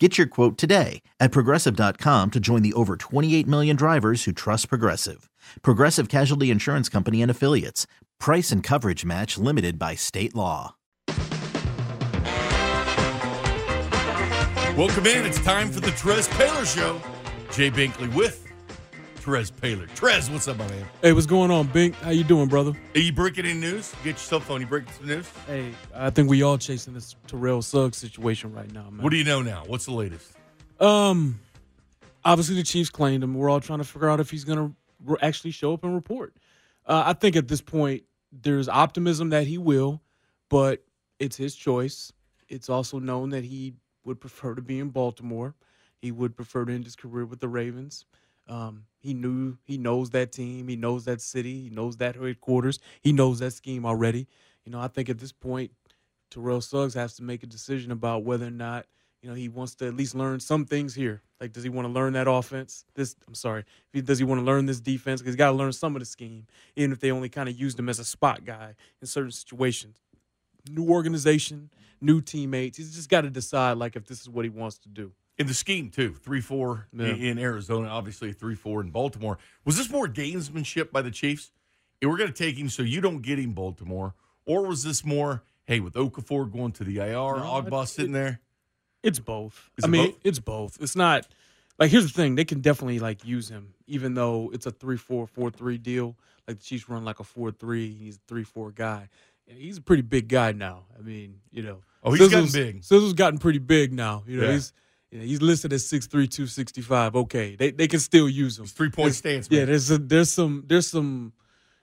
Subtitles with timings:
[0.00, 4.68] Get your quote today at progressive.com to join the over 28 million drivers who trust
[4.68, 5.30] Progressive.
[5.62, 7.86] Progressive Casualty Insurance Company and Affiliates.
[8.18, 10.74] Price and coverage match limited by state law.
[14.76, 15.24] Welcome in.
[15.24, 17.00] It's time for the Trez Paylor Show.
[17.52, 18.44] Jay Binkley with
[19.24, 19.88] Trez Paylor.
[19.96, 20.84] Trez, what's up, my man?
[21.00, 21.94] Hey, what's going on, Bink?
[21.94, 22.74] How you doing, brother?
[22.94, 23.90] Are you breaking in news?
[24.04, 24.60] Get your cell phone.
[24.60, 25.26] You breaking some news?
[25.46, 29.02] Hey, I think we all chasing this Terrell Suggs situation right now, man.
[29.02, 29.64] What do you know now?
[29.66, 30.30] What's the latest?
[30.78, 31.40] Um,
[32.22, 33.32] obviously the Chiefs claimed him.
[33.32, 36.36] We're all trying to figure out if he's going to actually show up and report.
[36.84, 40.02] Uh, I think at this point there's optimism that he will,
[40.50, 40.84] but
[41.18, 42.12] it's his choice.
[42.50, 43.72] It's also known that he
[44.04, 45.54] would prefer to be in Baltimore.
[45.96, 48.04] He would prefer to end his career with the Ravens.
[48.48, 50.68] Um, he knew he knows that team.
[50.68, 51.62] He knows that city.
[51.62, 52.78] He knows that headquarters.
[53.00, 54.26] He knows that scheme already.
[54.64, 55.72] You know, I think at this point,
[56.30, 58.86] Terrell Suggs has to make a decision about whether or not
[59.22, 61.22] you know he wants to at least learn some things here.
[61.40, 62.84] Like, does he want to learn that offense?
[62.94, 65.20] This, I'm sorry, does he want to learn this defense?
[65.20, 67.58] Because he's got to learn some of the scheme, even if they only kind of
[67.58, 70.00] used him as a spot guy in certain situations.
[70.70, 71.70] New organization,
[72.00, 72.78] new teammates.
[72.78, 75.12] He's just got to decide like if this is what he wants to do.
[75.36, 76.14] In the scheme, too.
[76.14, 77.06] 3 4 Yeah.
[77.08, 79.38] in Arizona, obviously 3 4 in Baltimore.
[79.64, 81.50] Was this more gamesmanship by the Chiefs?
[82.00, 84.14] Hey, we're going to take him so you don't get him, Baltimore.
[84.46, 88.12] Or was this more, hey, with Okafor going to the IR, No, Ogbah it- sitting
[88.12, 88.40] there?
[89.02, 89.70] It's both.
[89.76, 90.20] Is I it mean, both?
[90.24, 90.78] it's both.
[90.80, 91.26] It's not
[91.78, 95.76] like here's the thing: they can definitely like use him, even though it's a three-four-four-three
[95.78, 96.16] deal.
[96.48, 97.92] Like the Chiefs run like a four-three.
[97.94, 99.08] He's a three-four guy.
[99.46, 100.84] And he's a pretty big guy now.
[100.98, 101.80] I mean, you know.
[102.02, 102.84] Oh, he's gotten Sizzle's- big.
[102.84, 104.24] Sizzle's gotten pretty big now.
[104.26, 104.52] You know, Yeah.
[104.52, 104.72] he's
[105.20, 107.16] know, he's listed as 6'3", 265.
[107.16, 108.66] Okay, they they can still use him.
[108.66, 111.32] Three point stance, Yeah, there's a, there's some there's some,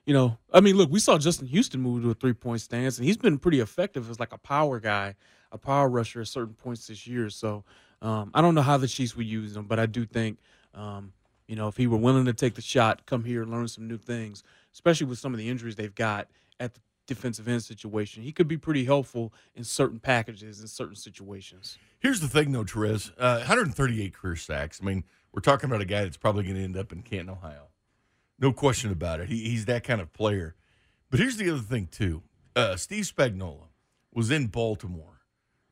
[0.06, 2.98] you know, I mean, look, we saw Justin Houston move to a three point stance,
[2.98, 5.16] and he's been pretty effective as like a power guy,
[5.52, 7.30] a power rusher at certain points this year.
[7.30, 7.64] So
[8.02, 10.40] um, I don't know how the Chiefs would use him, but I do think,
[10.74, 11.14] um,
[11.48, 13.98] you know, if he were willing to take the shot, come here, learn some new
[13.98, 14.44] things,
[14.74, 16.28] especially with some of the injuries they've got
[16.60, 16.82] at the
[17.16, 21.78] defensive end situation, he could be pretty helpful in certain packages in certain situations.
[22.00, 23.12] Here's the thing, though, Terez.
[23.18, 24.80] Uh, 138 career sacks.
[24.82, 27.30] I mean, we're talking about a guy that's probably going to end up in Canton,
[27.30, 27.68] Ohio.
[28.40, 29.30] No question about it.
[29.30, 30.56] He, he's that kind of player.
[31.10, 32.24] But here's the other thing, too.
[32.56, 33.68] Uh, Steve Spagnuolo
[34.14, 35.20] was in Baltimore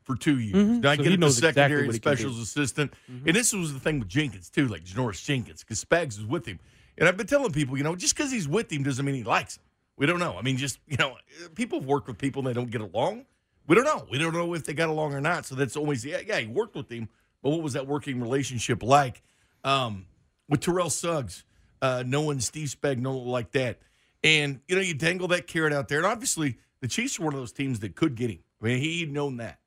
[0.03, 0.55] for two years.
[0.55, 0.81] Mhm.
[0.81, 2.15] Now, I So get he him the knows exactly secondary what and he can do.
[2.17, 2.93] specials assistant.
[3.07, 6.45] And this was the thing with Jenkins, too, like Janoris Jenkins, because Spags was with
[6.45, 6.59] him.
[6.97, 9.23] And I've been telling people, you know, just because he's with him doesn't mean he
[9.23, 9.63] likes him.
[9.99, 10.37] We don't know.
[10.37, 11.17] I mean, just, you know,
[11.55, 13.25] people have worked with people and they don't get along.
[13.67, 14.07] We don't know.
[14.09, 15.45] We don't know if they got along or not.
[15.45, 17.09] So that's always, yeah, yeah, he worked with him,
[17.43, 19.21] but what was that working relationship like?
[19.63, 20.05] Um,
[20.47, 21.43] with Terrell Suggs,
[21.81, 23.79] uh, knowing Steve Spagnuolo like that.
[24.23, 25.99] And, you know, you dangle that carrot out there.
[25.99, 28.39] And obviously, the Chiefs are one of those teams that could get him.
[28.61, 29.59] I mean, he'd known that.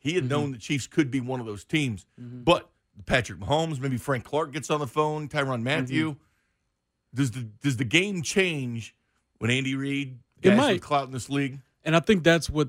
[0.00, 2.06] He had known the Chiefs could be one of those teams.
[2.44, 2.68] But
[3.06, 6.16] Patrick Mahomes, maybe Frank Clark gets on the phone, Tyrann Mathieu.
[7.14, 8.94] Does the does the game change
[9.40, 10.72] when Andy Reid It guys might.
[10.74, 11.58] with clout in this league?
[11.84, 12.68] and I think that's what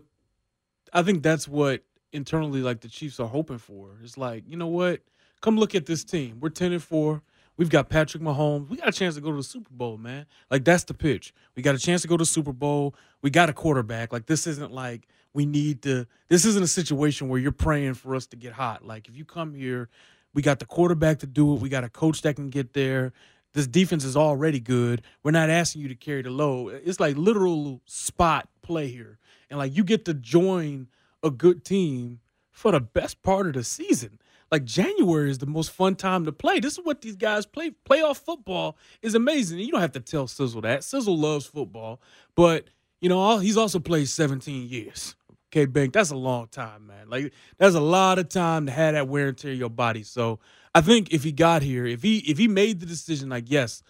[0.92, 3.92] I think that's what internally like the Chiefs are hoping for.
[4.04, 5.02] It's like, you know what?
[5.42, 6.40] Come look at this team.
[6.42, 7.22] We're 10 and 4.
[7.58, 8.68] We've got Patrick Mahomes.
[8.70, 10.26] We got a chance to go to the Super Bowl, man.
[10.50, 11.34] Like that's the pitch.
[11.56, 12.96] We got a chance to go to the Super Bowl.
[13.22, 14.12] We got a quarterback.
[14.12, 18.16] Like this isn't like we need to this isn't a situation where you're praying for
[18.16, 18.86] us to get hot.
[18.86, 19.90] Like if you come here,
[20.34, 21.60] we got the quarterback to do it.
[21.62, 23.14] We got a coach that can get there.
[23.54, 25.02] This defense is already good.
[25.24, 26.82] We're not asking you to carry the load.
[26.86, 29.20] It's like literal spot play here.
[29.50, 30.88] And like you get to join
[31.24, 32.20] a good team
[32.52, 34.20] for the best part of the season.
[34.52, 36.60] Like January is the most fun time to play.
[36.60, 37.72] This is what these guys play.
[37.90, 39.60] Playoff football is amazing.
[39.60, 40.84] You don't have to tell Sizzle that.
[40.84, 42.02] Sizzle loves football,
[42.36, 42.66] but
[43.00, 45.16] you know he's also played 17 years.
[45.52, 47.10] Okay, Bink, that's a long time, man.
[47.10, 50.04] Like that's a lot of time to have that wear and tear your body.
[50.04, 50.40] So
[50.74, 53.84] I think if he got here, if he if he made the decision, like yes,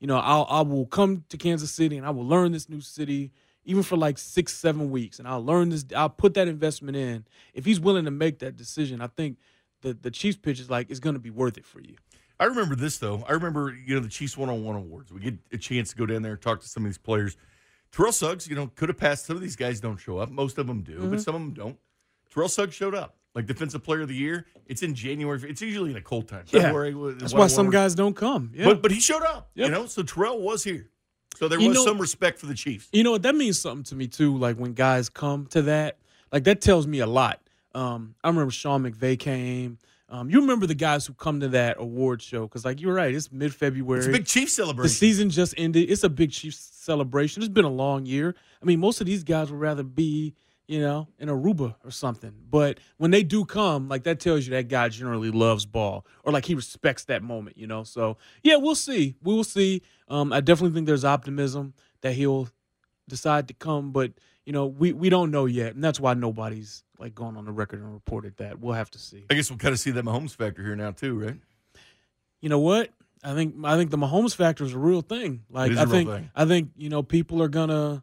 [0.00, 2.80] you know, I'll I will come to Kansas City and I will learn this new
[2.80, 3.30] city,
[3.64, 5.84] even for like six, seven weeks, and I'll learn this.
[5.94, 7.24] I'll put that investment in.
[7.54, 9.38] If he's willing to make that decision, I think
[9.82, 11.94] the the Chiefs pitch is like it's going to be worth it for you.
[12.40, 13.24] I remember this though.
[13.28, 15.12] I remember you know the Chiefs one on one awards.
[15.12, 17.36] We get a chance to go down there and talk to some of these players.
[17.92, 19.24] Terrell Suggs, you know, could have passed.
[19.26, 20.28] Some of these guys don't show up.
[20.30, 21.10] Most of them do, Mm-hmm.
[21.10, 21.78] but some of them don't.
[22.28, 23.14] Terrell Suggs showed up.
[23.34, 24.46] Like defensive player of the year.
[24.66, 25.40] It's in January.
[25.50, 26.44] It's usually in a cold time.
[26.48, 26.62] Yeah.
[26.62, 27.14] February.
[27.18, 28.52] That's why some guys don't come.
[28.54, 28.66] Yeah.
[28.66, 29.50] But but he showed up.
[29.54, 30.88] You know, so Terrell was here.
[31.36, 32.88] So there You was know- some respect for the Chiefs.
[32.92, 33.22] You know what?
[33.22, 34.36] That means something to me too.
[34.38, 35.98] Like when guys come to that,
[36.32, 37.40] like that tells me a lot.
[37.74, 39.78] Um, I remember Sean McVay came.
[40.08, 43.12] Um, you remember the guys who come to that award show because, like, you're right.
[43.12, 43.98] It's mid February.
[43.98, 44.82] It's a big Chiefs celebration.
[44.84, 45.90] the season just ended.
[45.90, 47.42] It's a big Chiefs celebration.
[47.42, 48.36] It's been a long year.
[48.62, 50.34] I mean, most of these guys would rather be,
[50.66, 52.32] you know, in Aruba or something.
[52.50, 56.32] But when they do come, like that tells you that guy generally loves ball or
[56.32, 57.84] like he respects that moment, you know.
[57.84, 59.16] So yeah, we'll see.
[59.22, 59.82] We will see.
[60.08, 62.48] Um, I definitely think there's optimism that he'll
[63.08, 64.12] decide to come, but
[64.44, 67.52] you know, we we don't know yet, and that's why nobody's like gone on the
[67.52, 68.60] record and reported that.
[68.60, 69.24] We'll have to see.
[69.30, 71.36] I guess we'll kind of see that Mahomes factor here now too, right?
[72.40, 72.90] you know what?
[73.22, 75.44] I think I think the Mahomes factor is a real thing.
[75.48, 76.30] Like I think thing.
[76.36, 78.02] I think you know people are gonna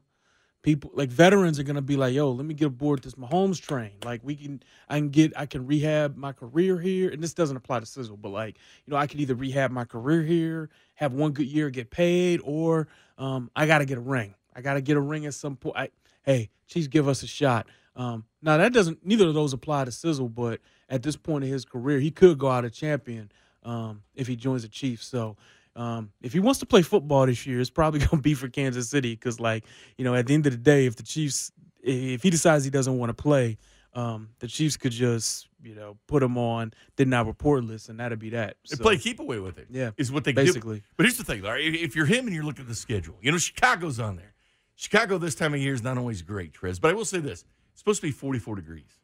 [0.61, 3.91] people like veterans are gonna be like, yo, let me get aboard this Mahomes train.
[4.03, 7.57] Like we can I can get I can rehab my career here, and this doesn't
[7.57, 11.13] apply to Sizzle, but like you know I could either rehab my career here, have
[11.13, 12.87] one good year, get paid, or
[13.17, 14.35] um, I got to get a ring.
[14.55, 15.77] I got to get a ring at some point.
[15.77, 15.89] I,
[16.23, 17.67] hey, Chiefs, give us a shot.
[17.95, 20.59] Um, now that doesn't neither of those apply to Sizzle, but
[20.89, 23.31] at this point in his career, he could go out a champion
[23.63, 25.07] um, if he joins the Chiefs.
[25.07, 25.37] So
[25.75, 28.49] um, if he wants to play football this year, it's probably going to be for
[28.49, 29.65] Kansas City because, like,
[29.97, 31.51] you know, at the end of the day, if the Chiefs,
[31.81, 33.57] if he decides he doesn't want to play,
[33.93, 37.99] um, the Chiefs could just, you know, put him on did not report list, and
[37.99, 38.55] that'd be that.
[38.65, 39.67] So, play keep away with it.
[39.69, 40.45] Yeah, is what they do.
[40.45, 40.83] basically.
[40.95, 41.67] But here's the thing, Larry.
[41.67, 44.33] If if you're him and you're looking at the schedule, you know Chicago's on there.
[44.75, 46.79] Chicago this time of year is not always great, Trez.
[46.79, 48.99] But I will say this: it's supposed to be 44 degrees,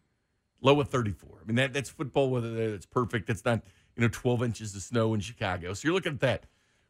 [0.62, 1.40] low of 34.
[1.42, 2.72] I mean that that's football weather there.
[2.72, 3.28] That's perfect.
[3.28, 3.62] That's not
[3.96, 5.74] you know 12 inches of snow in Chicago.
[5.74, 6.46] So you're looking at that.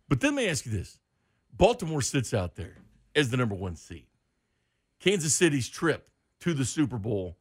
[0.10, 1.00] But then let me ask you this:
[1.56, 2.78] Baltimore sits out there
[3.16, 4.06] as the number one seed.
[5.00, 6.10] Kansas City's trip
[6.42, 7.38] to the Super Bowl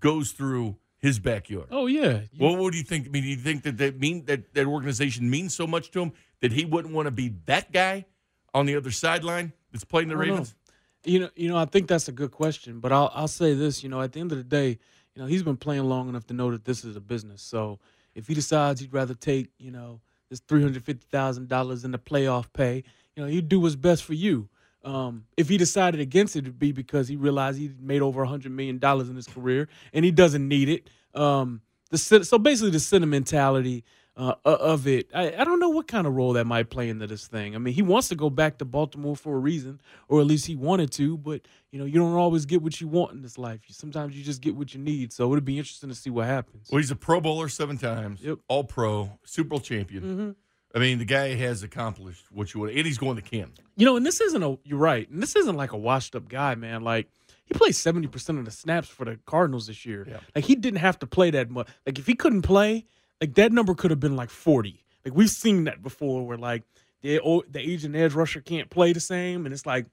[0.00, 1.66] goes through his backyard.
[1.70, 3.06] Oh yeah, You- What would you think?
[3.06, 6.00] I mean, do you think that that mean that that organization means so much to
[6.02, 8.06] him that he wouldn't want to be that guy
[8.52, 10.32] on the other sideline that's playing the don't know.
[10.34, 10.54] Ravens?
[11.06, 13.82] You know, you know, I think that's a good question, but I'll I'll say this.
[13.82, 14.78] You know, at the end of the day,
[15.14, 17.42] you know, he's been playing long enough to know that this is a business.
[17.42, 17.78] So
[18.14, 21.90] if he decides he'd rather take, you know, this three hundred fifty thousand dollars in
[21.90, 22.84] the playoff pay,
[23.16, 24.48] you know, he'd do what's best for you.
[24.84, 28.28] Um, if he decided against it, it'd be because he realized he made over a
[28.28, 30.90] hundred million dollars in his career and he doesn't need it.
[31.14, 33.84] Um, the so basically the sentimentality
[34.16, 37.06] uh, of it, I, I don't know what kind of role that might play into
[37.06, 37.54] this thing.
[37.54, 40.46] I mean, he wants to go back to Baltimore for a reason, or at least
[40.46, 41.18] he wanted to.
[41.18, 43.60] But you know, you don't always get what you want in this life.
[43.70, 45.12] Sometimes you just get what you need.
[45.12, 46.68] So it'd be interesting to see what happens.
[46.70, 48.38] Well, he's a Pro Bowler seven times, Yep.
[48.48, 50.02] All Pro, Super Bowl champion.
[50.02, 50.30] hmm
[50.76, 53.52] I mean, the guy has accomplished what you want, and he's going to Canton.
[53.76, 54.58] You know, and this isn't a.
[54.64, 56.82] You're right, and this isn't like a washed up guy, man.
[56.82, 57.08] Like
[57.44, 60.04] he played seventy percent of the snaps for the Cardinals this year.
[60.08, 60.18] Yeah.
[60.34, 61.68] Like he didn't have to play that much.
[61.86, 62.86] Like if he couldn't play,
[63.24, 64.84] like that number could have been like forty.
[65.02, 66.62] Like we've seen that before, where like
[67.00, 67.18] the
[67.50, 69.86] the Asian edge rusher can't play the same, and it's like,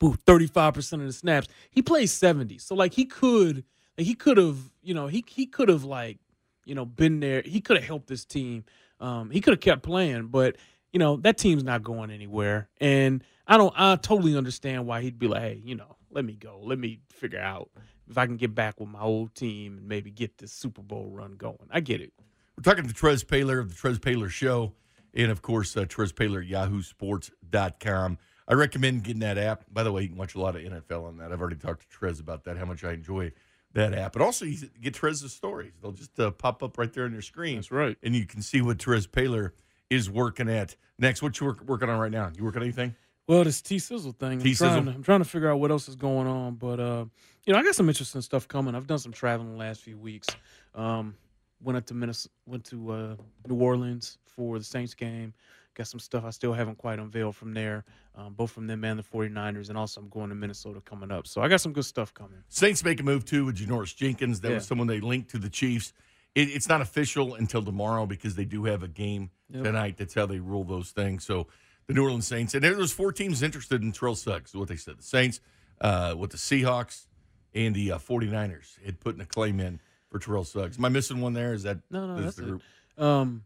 [0.00, 1.46] boo, thirty five percent of the snaps.
[1.70, 3.62] He plays seventy, so like he could,
[3.96, 6.18] like he could have, you know, he he could have like,
[6.64, 7.40] you know, been there.
[7.44, 8.64] He could have helped this team.
[8.98, 10.56] Um, he could have kept playing, but
[10.92, 12.68] you know that team's not going anywhere.
[12.80, 16.32] And I don't, I totally understand why he'd be like, hey, you know, let me
[16.32, 17.70] go, let me figure out
[18.08, 21.08] if I can get back with my old team and maybe get this Super Bowl
[21.10, 21.68] run going.
[21.70, 22.12] I get it.
[22.56, 24.74] We're talking to Trez Paylor of the Trez Paylor Show,
[25.12, 28.18] and of course, uh, Trez Paylor at yahoosports.com.
[28.46, 29.64] I recommend getting that app.
[29.72, 31.32] By the way, you can watch a lot of NFL on that.
[31.32, 33.32] I've already talked to Trez about that, how much I enjoy
[33.72, 34.12] that app.
[34.12, 35.72] But also, you get Trez's stories.
[35.80, 37.56] They'll just uh, pop up right there on your screen.
[37.56, 37.96] That's right.
[38.02, 39.52] And you can see what Trez Paylor
[39.90, 40.76] is working at.
[40.98, 42.30] Next, what you work, working on right now?
[42.36, 42.94] You working on anything?
[43.26, 44.32] Well, this T Sizzle thing.
[44.32, 44.68] I'm T-Sizzle.
[44.70, 47.04] trying, to, I'm trying to figure out what else is going on, but uh,
[47.46, 48.74] you know, I got some interesting stuff coming.
[48.74, 50.28] I've done some traveling the last few weeks.
[50.74, 51.14] Um,
[51.62, 53.16] went up to Minnesota, went to uh,
[53.48, 55.32] New Orleans for the Saints game.
[55.74, 58.98] Got some stuff I still haven't quite unveiled from there, um, both from them and
[58.98, 61.26] the 49ers, and also I'm going to Minnesota coming up.
[61.26, 62.38] So I got some good stuff coming.
[62.48, 64.40] Saints make a move too with Janoris Jenkins.
[64.42, 64.54] That Yeah.
[64.56, 65.92] was someone they linked to the Chiefs.
[66.34, 69.64] It, it's not official until tomorrow because they do have a game Yep.
[69.64, 69.96] tonight.
[69.96, 71.24] That's how they rule those things.
[71.24, 71.46] So
[71.86, 74.76] the New Orleans Saints, and there was four teams interested in Terrell Suggs, what they
[74.76, 74.98] said.
[74.98, 75.40] The Saints,
[75.80, 77.06] uh, with the Seahawks,
[77.54, 80.78] and the uh, 49ers had put in a claim in for Terrell Suggs.
[80.78, 81.52] Am I missing one there?
[81.52, 82.46] Is that No, no, that's the it.
[82.46, 82.62] group?
[82.96, 83.44] Um,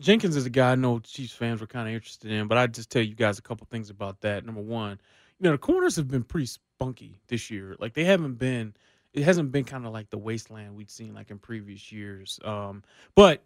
[0.00, 2.66] Jenkins is a guy I know Chiefs fans were kind of interested in, but I
[2.66, 4.46] just tell you guys a couple things about that.
[4.46, 4.98] Number one,
[5.38, 7.76] you know the corners have been pretty spunky this year.
[7.78, 8.74] Like they haven't been,
[9.12, 12.38] it hasn't been kind of like the wasteland we'd seen like in previous years.
[12.44, 12.82] Um,
[13.14, 13.42] but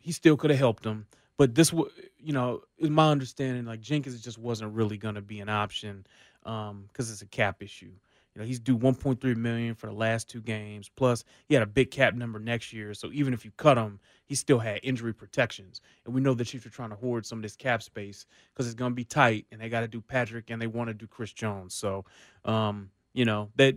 [0.00, 1.06] he still could have helped them.
[1.42, 3.64] But this, you know, is my understanding.
[3.64, 6.06] Like Jenkins just wasn't really going to be an option
[6.44, 7.90] because it's a cap issue.
[8.32, 10.88] You know, he's due 1.3 million for the last two games.
[10.94, 12.94] Plus, he had a big cap number next year.
[12.94, 15.80] So even if you cut him, he still had injury protections.
[16.04, 18.66] And we know the Chiefs are trying to hoard some of this cap space because
[18.66, 20.94] it's going to be tight, and they got to do Patrick and they want to
[20.94, 21.74] do Chris Jones.
[21.74, 22.04] So,
[22.44, 23.74] um, you know that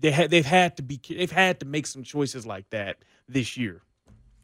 [0.00, 2.96] they had they've had to be they've had to make some choices like that
[3.28, 3.82] this year.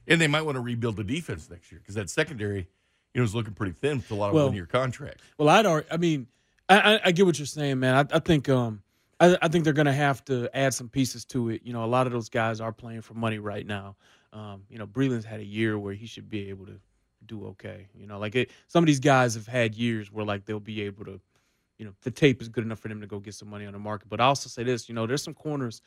[0.07, 2.69] And they might want to rebuild the defense next year because that secondary,
[3.15, 5.23] you know, is looking pretty thin with a lot of Well- one-year contracts.
[5.39, 6.27] Well, I'd already, I mean,
[6.69, 7.95] I, I, I get what you're saying, man.
[7.95, 8.83] I, I think um,
[9.21, 11.63] I, I think they're gonna have to add some pieces to it.
[11.65, 13.97] You know, a lot of those guys are playing for money right now.
[14.33, 16.81] Um, you know, Breeland's had a year where he should be able to
[17.27, 17.87] do okay.
[17.95, 20.83] You know, like it, some of these guys have had years where like they'll be
[20.83, 21.21] able to,
[21.79, 23.73] you know, the tape is good enough for them to go get some money on
[23.73, 24.09] the market.
[24.09, 25.83] But I also say this, you know, there's some corners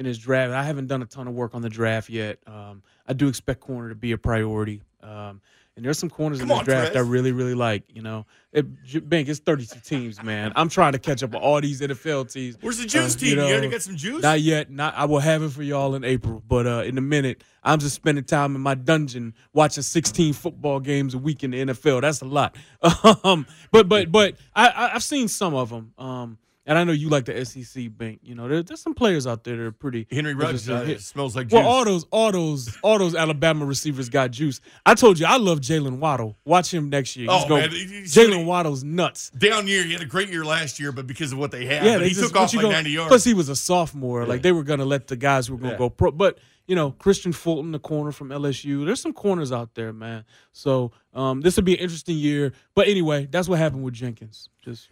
[0.00, 0.50] in his draft.
[0.52, 2.38] I haven't done a ton of work on the draft yet.
[2.46, 4.80] Um, I do expect corner to be a priority.
[5.02, 5.42] Um,
[5.76, 6.96] and there's some corners Come in this on, draft.
[6.96, 7.84] I really, really like.
[7.94, 10.52] You know, it, Bink, it's 32 teams, man.
[10.56, 12.56] I'm trying to catch up with all these NFL teams.
[12.60, 13.28] Where's the juice Uh, team?
[13.28, 14.22] you You, know, already got some juice?
[14.22, 14.70] Not yet.
[14.70, 14.94] Not.
[14.96, 17.94] I will have it for y'all in April, but uh, in a minute, I'm just
[17.94, 22.00] spending time in my dungeon watching 16 football games a week in the NFL.
[22.00, 22.56] That's a lot.
[23.24, 25.92] Um, but but but I, I I've seen some of them.
[25.98, 26.38] Um,
[26.70, 28.20] and I know you like the SEC bank.
[28.22, 30.06] You know, there, there's some players out there that are pretty.
[30.10, 31.56] Henry Ruggs uh, smells like juice.
[31.58, 34.60] well, all those, all those, all those Alabama receivers got juice.
[34.86, 36.36] I told you, I love Jaylen Waddle.
[36.44, 37.28] Watch him next year.
[37.30, 39.30] He's Oh, going- man, you- you see what Jaylen Waddle's nuts.
[39.30, 41.84] Down year, he had a great year last year, but because of what they had,
[41.84, 43.08] Yeah, but they he just, took off like gonna- 90 yards.
[43.08, 44.22] Plus, he was a sophomore.
[44.22, 44.28] Yeah.
[44.28, 45.78] Like they were going to let the guys who were going to Yeah.
[45.78, 46.12] go pro.
[46.12, 48.86] But you know, Kristian Fulton, the corner from LSU.
[48.86, 50.24] There's some corners out there, man.
[50.52, 52.52] So um, this would be an interesting year.
[52.76, 54.48] But anyway, that's what happened with Jenkins.
[54.64, 54.88] Just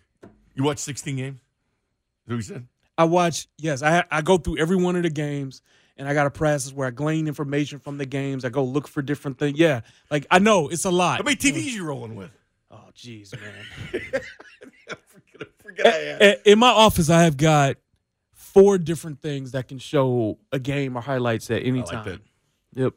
[0.56, 1.38] you watch 16 games?
[2.40, 2.66] Said?
[2.96, 3.46] I watch.
[3.58, 5.62] Yes, I I go through every one of the games.
[6.00, 8.44] And I got a process where I glean information from the games.
[8.44, 9.58] I go look for different things.
[9.58, 9.80] Yeah,
[10.12, 11.16] like I know it's a lot.
[11.18, 12.30] How many TVs you rolling with?
[12.70, 13.52] Oh, jeez, man.
[14.96, 15.86] forget, forget.
[16.22, 17.76] A- In my office, I have got
[18.32, 22.04] four different things that can show a game or highlights at any I like time.
[22.04, 22.20] that.
[22.80, 22.94] Yep.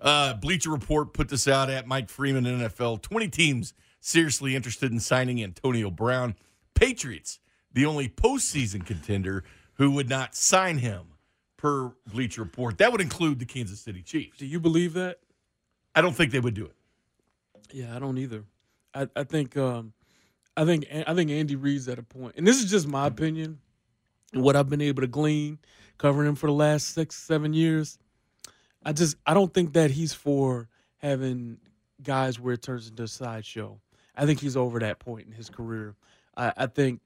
[0.00, 3.02] Uh, Bleacher Report put this out at Mike Freeman NFL.
[3.02, 6.36] 20 teams seriously interested in signing Antonio Brown.
[6.74, 7.40] Patriots,
[7.74, 11.06] the only postseason contender who would not sign him,
[11.56, 12.78] per Bleacher Report.
[12.78, 14.38] That would include the Kansas City Chiefs.
[14.38, 15.18] Do you believe that?
[15.94, 16.76] I don't think they would do it.
[17.72, 18.44] Yeah, I don't either.
[18.94, 19.92] I, I think um,
[20.56, 23.58] I think I think Andy Reid's at a point, and this is just my opinion,
[24.32, 25.58] what I've been able to glean
[25.98, 27.98] covering him for the last six, seven years.
[28.84, 31.58] I just I don't think that he's for having
[32.02, 33.80] guys where it turns into a sideshow.
[34.16, 35.96] I think he's over that point in his career.
[36.36, 37.00] I, I think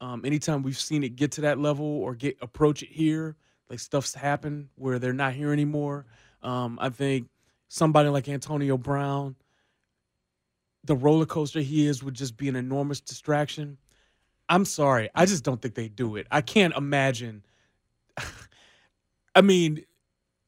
[0.00, 3.36] um, anytime we've seen it get to that level or get approach it here,
[3.70, 6.06] like stuff's happened where they're not here anymore.
[6.42, 7.28] Um, I think
[7.68, 9.36] somebody like Antonio Brown,
[10.84, 13.78] the roller coaster he is would just be an enormous distraction.
[14.48, 16.26] I'm sorry, I just don't think they do it.
[16.30, 17.42] I can't imagine.
[19.34, 19.84] I mean,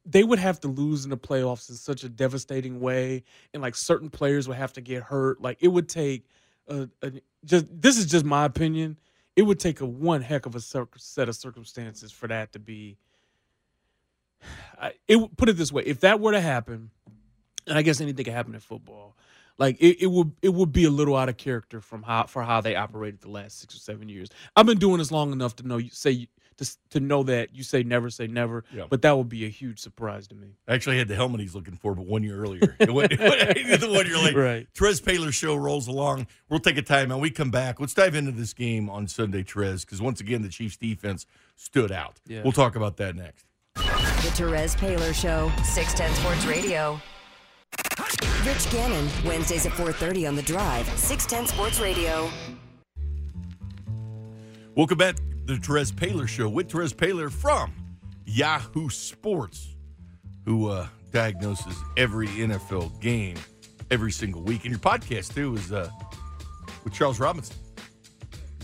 [0.05, 3.75] they would have to lose in the playoffs in such a devastating way, and like
[3.75, 5.40] certain players would have to get hurt.
[5.40, 6.26] Like it would take
[6.69, 7.12] a, a
[7.45, 8.97] just this is just my opinion.
[9.38, 12.99] It would take a one heck of a set of circumstances for that to be.
[14.80, 16.90] I, it put it this way: if that were to happen,
[17.68, 19.16] and I guess anything can happen in football.
[19.57, 22.42] Like it, it would it would be a little out of character from how for
[22.42, 24.28] how they operated the last six or seven years.
[24.57, 26.26] I've been doing this long enough to know you say
[26.59, 28.85] to to know that you say never say never, Yeah.
[28.91, 30.49] but that would be a huge surprise to me.
[30.69, 32.77] I actually had the helmet he's looking for, but one year earlier.
[32.79, 34.37] It went- the one year late.
[34.37, 34.67] Right.
[34.75, 36.27] Trez Paylor show rolls along.
[36.49, 37.21] We'll take a timeout.
[37.21, 37.81] We come back.
[37.81, 41.91] Let's dive into this game on Sunday, Trez, because once again, the Chiefs defense stood
[41.93, 42.21] out.
[42.27, 42.43] Yeah.
[42.43, 43.45] We'll talk about that next.
[43.75, 47.00] The Terez Paylor Show, 610 Sports Radio.
[48.45, 52.29] Rich Gannon, Wednesdays at 4.30 on The Drive, 610 Sports Radio.
[54.75, 57.73] Welcome back to the Terez Paylor Show with Terez Paylor from
[58.26, 59.76] Yahoo Sports,
[60.45, 63.38] who uh, diagnoses every NFL game
[63.90, 64.64] every single week.
[64.64, 65.88] And your podcast, too, is uh,
[66.85, 67.57] with Charles Robinson.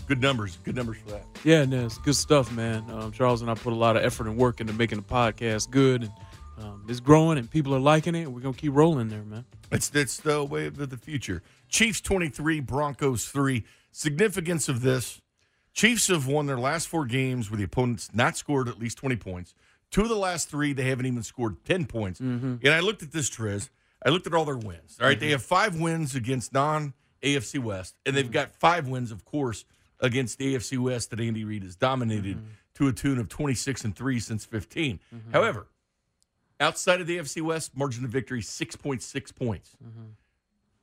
[0.05, 0.59] Good numbers.
[0.63, 1.25] Good numbers for that.
[1.43, 2.85] Yeah, no, it's good stuff, man.
[2.91, 5.71] Um, Charles and I put a lot of effort and work into making the podcast
[5.71, 6.11] good, and
[6.59, 8.25] um, it's growing, and people are liking it.
[8.25, 9.45] And we're gonna keep rolling there, man.
[9.71, 11.41] It's, that's the way of the future.
[11.67, 13.63] Chiefs 23, Broncos 3.
[13.91, 15.21] Significance of this
[15.75, 19.17] Chiefs have won their last four games where the opponents not scored at least 20
[19.17, 19.53] points.
[19.91, 22.19] Two of the last three, they haven't even scored 10 points.
[22.21, 22.55] Mm-hmm.
[22.63, 23.69] And I looked at this, Trez.
[24.03, 24.97] I looked at all their wins.
[25.01, 25.33] All right, They mm-hmm.
[25.33, 28.33] have five wins against non AFC West, and they've mm-hmm.
[28.33, 29.65] got five wins, of course,
[29.99, 32.37] against the AFC West that Andy Reid has dominated
[32.75, 34.99] to a tune of 26 and 3 since 15.
[35.33, 35.67] However,
[36.59, 39.75] outside of the AFC West, margin of victory 6.6 points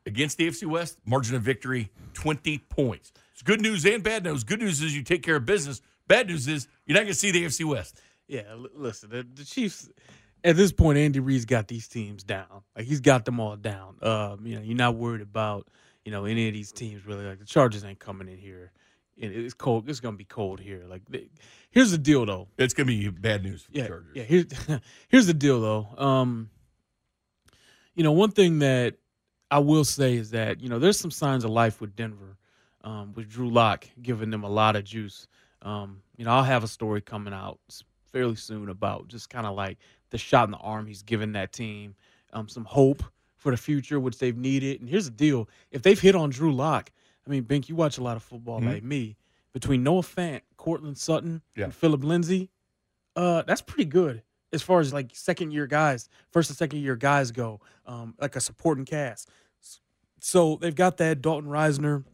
[0.05, 3.13] against the AFC West, margin of victory 20 points.
[3.43, 4.45] It's good news and bad news.
[4.45, 5.81] Good news is you take care of business.
[6.07, 8.01] Bad news is you're not going to see the AFC West.
[8.29, 9.91] Yeah, l- listen, the, the Chiefs
[10.45, 12.63] at this point, Andy Reid's got these teams down.
[12.77, 13.97] Like he's got them all down.
[14.01, 15.67] Um, you know, you're not worried about
[16.05, 17.25] you know any of these teams really.
[17.25, 18.71] Like the Chargers ain't coming in here.
[19.21, 19.89] And it's cold.
[19.91, 20.85] It's gonna be cold here.
[20.89, 21.29] Like, they,
[21.71, 22.49] here's the deal, though.
[22.57, 24.13] It's going to be bad news for Yeah, the Chargers.
[24.17, 24.23] yeah.
[24.23, 24.47] Here's
[25.09, 25.87] here's the deal, though.
[25.99, 26.49] Um,
[27.95, 28.95] you know, one thing that
[29.51, 32.39] I will say is that you know there's some signs of life with Denver,
[32.85, 35.27] um, with Drew Lock giving them a lot of juice.
[35.63, 37.59] Um, you know, I'll have a story coming out
[38.13, 39.79] fairly soon about just kind of like
[40.11, 41.95] the shot in the arm he's given that team,
[42.33, 43.03] um, some hope
[43.37, 44.81] for the future, which they've needed.
[44.81, 46.91] And here's the deal: if they've hit on Drew Lock,
[47.27, 48.67] I mean, Bink, you watch a lot of football Mhm.
[48.67, 49.17] like me.
[49.53, 51.65] Between Noah Fant, Courtland Sutton, Yeah.
[51.65, 52.51] and Philip Lindsay,
[53.17, 54.23] uh, that's pretty good
[54.53, 58.35] as far as like second year guys, first and second year guys go, um, like
[58.37, 59.31] a supporting cast.
[60.21, 62.05] So they've got that Dalton Risner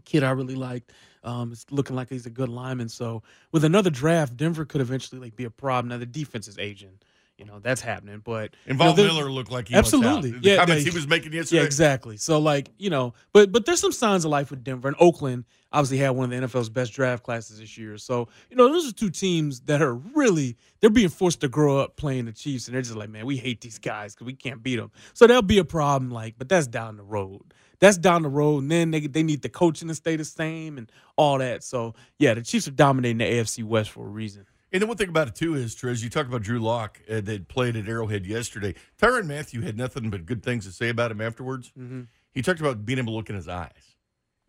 [0.00, 0.92] kid I really liked.
[1.24, 2.88] Um, it's looking like he's a good lineman.
[2.88, 3.22] So
[3.52, 5.90] with another draft, Denver could eventually like be a problem.
[5.90, 6.98] Now the defense is aging.
[7.38, 10.34] You know that's happening, but And you know, Miller looked like he Absolutely.
[10.42, 11.60] Yeah, comments they- he was making yesterday.
[11.62, 12.16] yeah, exactly.
[12.16, 15.44] So like, you know, but but there's some signs of life with Denver and Oakland.
[15.72, 17.96] Obviously, had one of the NFL's best draft classes this year.
[17.98, 21.78] So you know, those are two teams that are really they're being forced to grow
[21.78, 24.34] up playing the Chiefs, and they're just like, man, we hate these guys because we
[24.34, 24.92] can't beat them.
[25.14, 26.10] So there'll be a problem.
[26.12, 27.42] Like, but that's down the road.
[27.82, 30.78] That's down the road, and then they they need the coaching to stay the same
[30.78, 31.64] and all that.
[31.64, 34.46] So yeah, the Chiefs are dominating the AFC West for a reason.
[34.72, 37.20] And then one thing about it too is, Trez, you talk about Drew Lock uh,
[37.22, 38.76] that played at Arrowhead yesterday.
[39.00, 41.72] Tyrann Mathieu had nothing but good things to say about him afterwards.
[41.76, 42.06] Mhm.
[42.30, 43.96] He talked about being able to look in his eyes.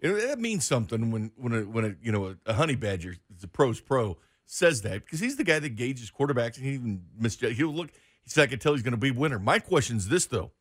[0.04, 3.16] And that means something when when a, when a you know a, a honey badger,
[3.42, 7.02] the pro's pro, says that because he's the guy that gauges quarterbacks and he even
[7.18, 7.58] misjudge.
[7.58, 7.90] He'll look.
[8.22, 10.28] He said, "I can tell he's going to be a winner." My question is this
[10.28, 10.52] though: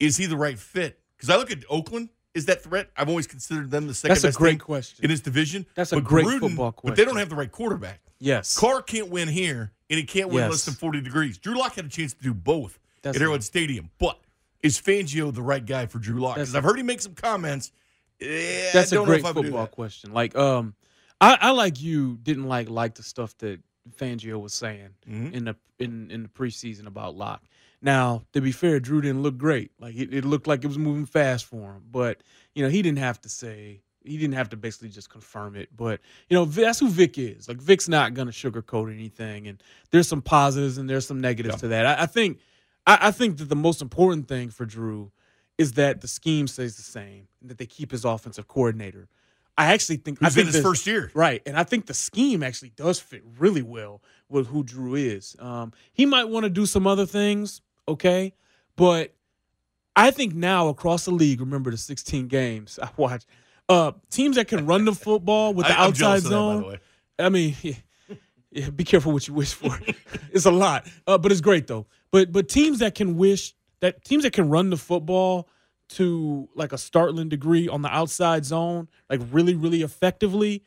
[0.00, 1.00] Is he the right fit?
[1.16, 2.10] Because I look at Oakland.
[2.34, 2.90] Is that threat?
[2.96, 5.02] I've always considered them the second That's a best great question.
[5.04, 5.64] in his division.
[5.74, 8.00] That's a But great Gruden- football But they don't have the right quarterback.
[8.18, 10.50] Yes, Carr can't win here, and he can't win Yes.
[10.50, 11.38] less than 40 degrees.
[11.38, 13.44] Drew Lock had a chance to do both That's at Arrowhead right.
[13.44, 13.90] Stadium.
[13.98, 14.20] But
[14.62, 16.36] is Fangio the right guy for Drew Lock?
[16.36, 17.72] Because I've heard he make some comments.
[18.20, 19.70] Eh, That's I a great know if I football that.
[19.72, 20.12] question.
[20.12, 20.74] Like, um,
[21.20, 23.60] I, I like you didn't like like the stuff that
[23.98, 25.32] Fangio was saying Mhm.
[25.32, 27.42] in the in in the preseason about Lock.
[27.82, 29.70] Now, to be fair, Drew didn't look great.
[29.78, 32.18] Like it, it looked like it was moving fast for him, but
[32.54, 35.68] you know he didn't have to say he didn't have to basically just confirm it.
[35.76, 37.48] But you know that's who Vic is.
[37.48, 41.60] Like Vic's not gonna sugarcoat anything, and there's some positives and there's some negatives Yeah.
[41.60, 41.86] to that.
[41.86, 42.38] I, I think
[42.86, 45.12] I, I think that the most important thing for Drew
[45.58, 49.08] is that the scheme stays the same and that they keep his offensive coordinator.
[49.58, 51.10] I actually think I Who's think in his first year?
[51.14, 51.40] Right.
[51.46, 55.34] And I think the scheme actually does fit really well with who Drew is.
[55.38, 58.32] Um, he might want to do some other things, okay?
[58.76, 59.14] But
[59.94, 63.26] I think now across the league, remember the 16 games I watched,
[63.68, 66.62] uh, teams that can run the football with the I- outside that, zone.
[66.62, 66.78] the way.
[67.18, 67.74] I mean, yeah,
[68.50, 69.78] yeah, be careful what you wish for.
[70.32, 71.86] it's a lot, uh, but it's great though.
[72.10, 75.48] But but teams that can wish that teams that can run the football
[75.88, 80.62] to like a startling degree on the outside zone, like really really effectively,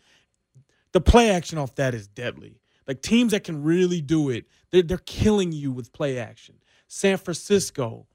[0.92, 2.60] the play action off that is deadly.
[2.88, 6.56] Like teams that can really do it, they're, they're killing you with play action.
[6.90, 8.08] San Francisco,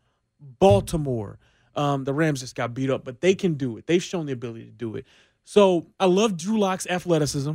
[0.59, 1.39] Baltimore,
[1.77, 3.87] um, the Rams just got beat up, but they can do it.
[3.87, 5.07] They've shown the ability to do it.
[5.45, 7.53] So I love Drew Lock's athleticism.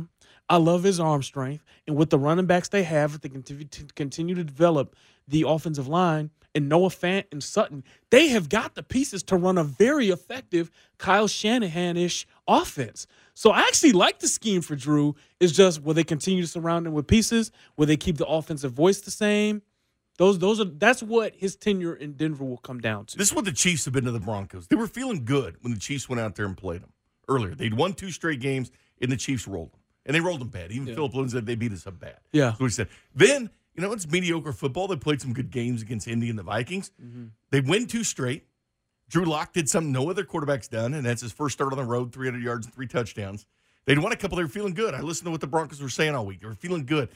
[0.48, 3.66] I love his arm strength, and with the running backs they have, if they continue
[3.66, 4.96] to continue to develop
[5.28, 9.58] the offensive line and Noah Fant and Sutton, they have got the pieces to run
[9.58, 13.06] a very effective Kyle Shanahan-ish offense.
[13.34, 15.14] So I actually like the scheme for Drew.
[15.38, 17.52] It's just will they continue to surround him with pieces?
[17.76, 19.62] Will they keep the offensive voice the same?
[20.18, 23.16] Those those are that's what his tenure in Denver will come down to.
[23.16, 24.66] This is what the Chiefs have been to the Broncos.
[24.66, 26.92] They were feeling good when the Chiefs went out there and played them
[27.28, 27.54] earlier.
[27.54, 28.70] They'd won two straight games,
[29.00, 29.80] and the Chiefs rolled them.
[30.06, 30.72] And they rolled them bad.
[30.72, 30.94] Even Yeah.
[30.94, 32.18] Philip Lindsay said they beat us up bad.
[32.32, 32.52] Yeah.
[32.52, 32.88] What he said.
[33.14, 34.88] Then, you know, it's mediocre football.
[34.88, 36.90] They played some good games against Indy and the Vikings.
[37.02, 37.26] Mm-hmm.
[37.50, 38.46] They win two straight.
[39.08, 41.84] Drew Lock did something no other quarterback's done, and that's his first start on the
[41.84, 43.44] road, 300 yards and three touchdowns.
[43.84, 44.36] They'd won a couple.
[44.36, 44.94] They were feeling good.
[44.94, 46.40] I listened to what the Broncos were saying all week.
[46.40, 47.08] They were feeling good,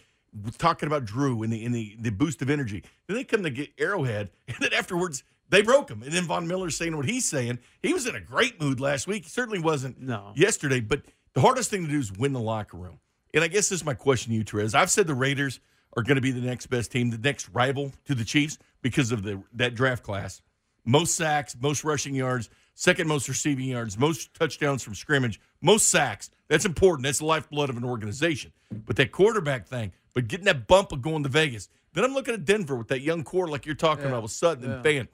[0.58, 2.82] talking about Drew and the in the, the boost of energy.
[3.06, 6.02] Then they come to get Arrowhead, and then afterwards they broke him.
[6.02, 7.58] And then Von Miller's saying what he's saying.
[7.82, 9.24] He was in a great mood last week.
[9.24, 10.32] He certainly wasn't No.
[10.34, 10.80] yesterday.
[10.80, 11.02] But
[11.34, 12.98] the hardest thing to do is win the locker room.
[13.34, 14.74] And I guess this is my question to you, Terez.
[14.74, 15.60] I've said the Raiders
[15.96, 19.12] are going to be the next best team, the next rival to the Chiefs because
[19.12, 20.40] of the that draft class.
[20.84, 26.30] Most sacks, most rushing yards, second most receiving yards, most touchdowns from scrimmage, most sacks.
[26.48, 27.04] That's important.
[27.04, 28.52] That's the lifeblood of an organization.
[28.70, 31.68] But that quarterback thing, but getting that bump of going to Vegas.
[31.92, 34.10] Then I'm looking at Denver with that young core like you're talking Yeah.
[34.10, 35.08] about with Sutton and Fant.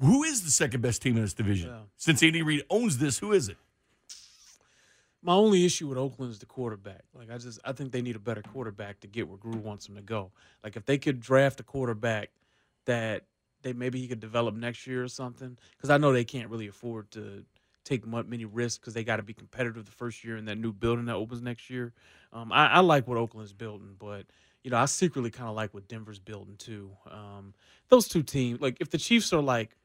[0.00, 1.70] Who is the second best team in this division?
[1.70, 1.80] Yeah.
[1.96, 3.56] Since Andy Reid owns this, who is it?
[5.22, 7.02] My only issue with Oakland is the quarterback.
[7.14, 9.86] Like I just I think they need a better quarterback to get where Drew wants
[9.86, 10.32] them to go.
[10.62, 12.30] Like if they could draft a quarterback
[12.84, 13.24] that
[13.62, 15.56] they maybe he could develop next year or something.
[15.76, 17.44] Because I know they can't really afford to
[17.84, 20.72] take many risks because they got to be competitive the first year in that new
[20.72, 21.92] building that opens next year.
[22.32, 24.26] Um, I, I, like what Oakland's building, but
[24.62, 26.90] you know I secretly kind of like what Denver's building too.
[27.10, 27.54] Um,
[27.88, 29.76] those two teams, like if the Chiefs are like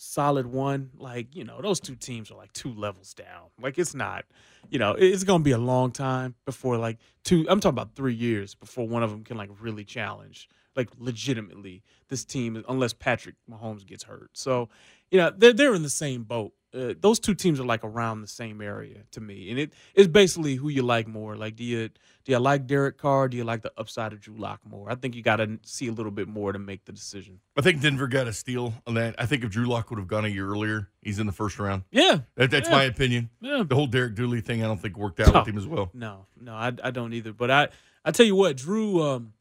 [0.00, 3.48] solid one, like, you know, those two teams are like two levels down.
[3.60, 4.24] Like it's not,
[4.70, 8.14] you know, it's to be a long time before like two, I'm talking about three
[8.14, 13.34] years before one of them can like really challenge, like legitimately this team, unless Patrick
[13.48, 14.30] Mahomes gets hurt.
[14.32, 14.70] So,
[15.10, 18.20] you know, they're, they're in the same boat uh, those two teams are like around
[18.20, 21.36] the same area to me, and it it's basically who you like more.
[21.36, 21.88] Like, do you
[22.24, 23.28] do you like Derek Carr?
[23.28, 24.90] do you like the upside of Drew Lock more?
[24.90, 27.40] I think you got to see a little bit more to make the decision.
[27.56, 29.16] I think Denver got a steal on that.
[29.18, 31.58] I think if Drew Lock would have gone a year earlier, he's in the first
[31.58, 31.82] round.
[31.90, 32.76] Yeah, that, that's yeah.
[32.76, 33.30] my opinion.
[33.40, 33.64] Yeah.
[33.66, 35.90] the whole Derek Dooley thing, I don't think worked out no, with him as well.
[35.92, 37.32] No, no, I, I don't either.
[37.32, 37.68] But I
[38.04, 39.32] I tell you what, Drew, um,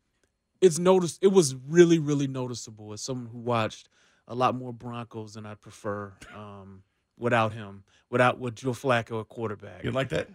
[0.61, 1.19] it's noticed.
[1.21, 3.87] It was really really noticeable as someone who watched
[4.27, 6.13] a lot more Broncos than I prefer.
[6.35, 6.83] Um,
[7.19, 9.83] without him, without with Joe Flacco at quarterback.
[9.83, 10.27] You like that?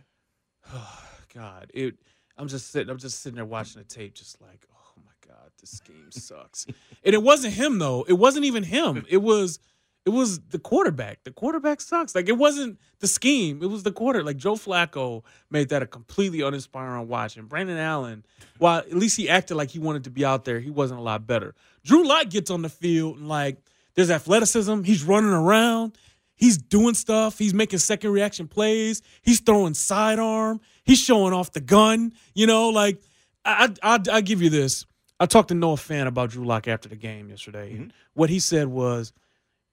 [0.72, 1.02] Oh,
[1.34, 1.96] God, it.
[2.36, 2.90] I'm just sitting.
[2.90, 6.66] I'm just sitting there watching the tape, just like, oh my God, this game sucks.
[7.04, 8.04] and it wasn't him though.
[8.06, 9.04] It wasn't even him.
[9.08, 9.58] It was.
[10.06, 11.24] It was the quarterback.
[11.24, 12.14] The quarterback sucks.
[12.14, 13.62] Like it wasn't the scheme.
[13.62, 14.22] It was the quarter.
[14.22, 17.38] Like Joe Flacco made that a completely uninspiring watch.
[17.38, 18.22] And Brandon Allen,
[18.58, 21.02] while at least he acted like he wanted to be out there, he wasn't a
[21.02, 21.54] lot better.
[21.84, 23.56] Drew Lock gets on the field and like
[23.94, 24.82] there's athleticism.
[24.82, 25.96] He's running around.
[26.44, 27.38] He's doing stuff.
[27.38, 29.00] He's making second reaction plays.
[29.22, 30.60] He's throwing sidearm.
[30.84, 32.12] He's showing off the gun.
[32.34, 33.00] You know, like
[33.46, 34.84] I I I give you this.
[35.18, 37.82] I talked to Noah Fant about Drew Lock after the game yesterday, mm-hmm.
[37.84, 39.14] and what he said was,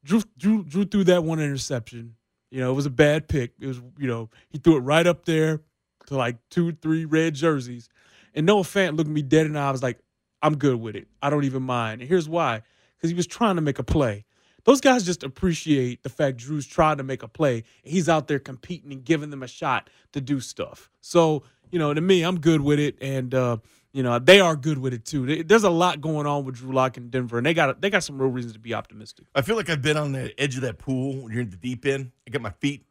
[0.06, 2.16] Drew Drew Drew threw that one interception.
[2.52, 3.52] You know, it was a bad pick.
[3.60, 5.60] It was you know he threw it right up there
[6.06, 7.90] to like two three red jerseys,
[8.34, 9.68] and Noah Fant looked me dead in the eye.
[9.68, 10.00] I was like,
[10.42, 11.10] I'm good with it.
[11.22, 12.00] I don't even mind.
[12.00, 12.62] And here's why:
[12.96, 14.24] because he was trying to make a play
[14.64, 17.64] those guys just appreciate the fact Drew's trying to make a play.
[17.84, 20.90] He's out there competing and giving them a shot to do stuff.
[21.02, 22.98] So, you know, to me, I'm good with it.
[23.02, 23.58] And, uh,
[23.94, 25.44] you know, they are good with it too.
[25.44, 28.04] There's a lot going on with Drew Lock in Denver, and they got they got
[28.04, 29.26] some real reasons to be optimistic.
[29.36, 31.58] I feel like I've been on the edge of that pool when you're in the
[31.58, 32.12] deep end.
[32.26, 32.86] I got my feet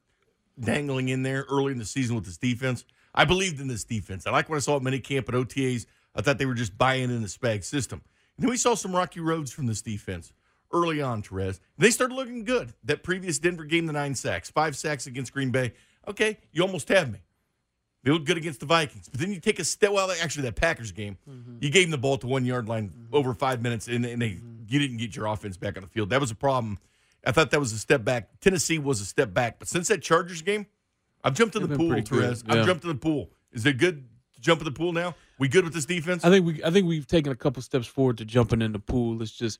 [0.58, 2.84] dangling in there early in the season with this defense.
[3.14, 4.26] I believed in this defense.
[4.26, 5.86] I like what I saw at minicamp at OTAs.
[6.14, 8.02] I thought they were just buying in the Spag system.
[8.36, 10.32] And then we saw some rocky roads from this defense
[10.72, 11.60] early on, Terez.
[11.78, 12.72] They started looking good.
[12.84, 15.72] That previous Denver game, the nine sacks, five sacks against Green Bay.
[16.08, 17.20] Okay, you almost had me.
[18.02, 19.08] They looked good against the Vikings.
[19.08, 21.56] But then you take a step, well, actually, that Packers game, mm-hmm.
[21.60, 23.14] you gave them the ball to one yard line mm-hmm.
[23.14, 24.62] over five minutes, and, and they, mm-hmm.
[24.68, 26.10] you didn't get your offense back on the field.
[26.10, 26.78] That was a problem.
[27.26, 28.40] I thought that was a step back.
[28.40, 29.58] Tennessee was a step back.
[29.58, 30.66] But since that Chargers game,
[31.22, 32.42] I've jumped in the pool, Terez.
[32.46, 32.60] Yeah.
[32.60, 33.30] I've jumped in the pool.
[33.52, 35.14] Is it good to jump in the pool now?
[35.38, 36.24] We good with this defense?
[36.24, 38.78] I think we I think we've taken a couple steps forward to jumping in the
[38.78, 39.20] pool.
[39.20, 39.58] It's just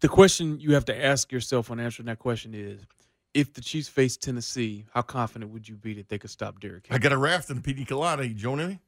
[0.00, 2.80] the question you have to ask yourself when answering that question is
[3.34, 6.86] if the Chiefs face Tennessee, how confident would you be that they could stop Derrick
[6.86, 6.98] Henry?
[6.98, 8.26] I got a raft in the pina colada.
[8.26, 8.80] You joining me?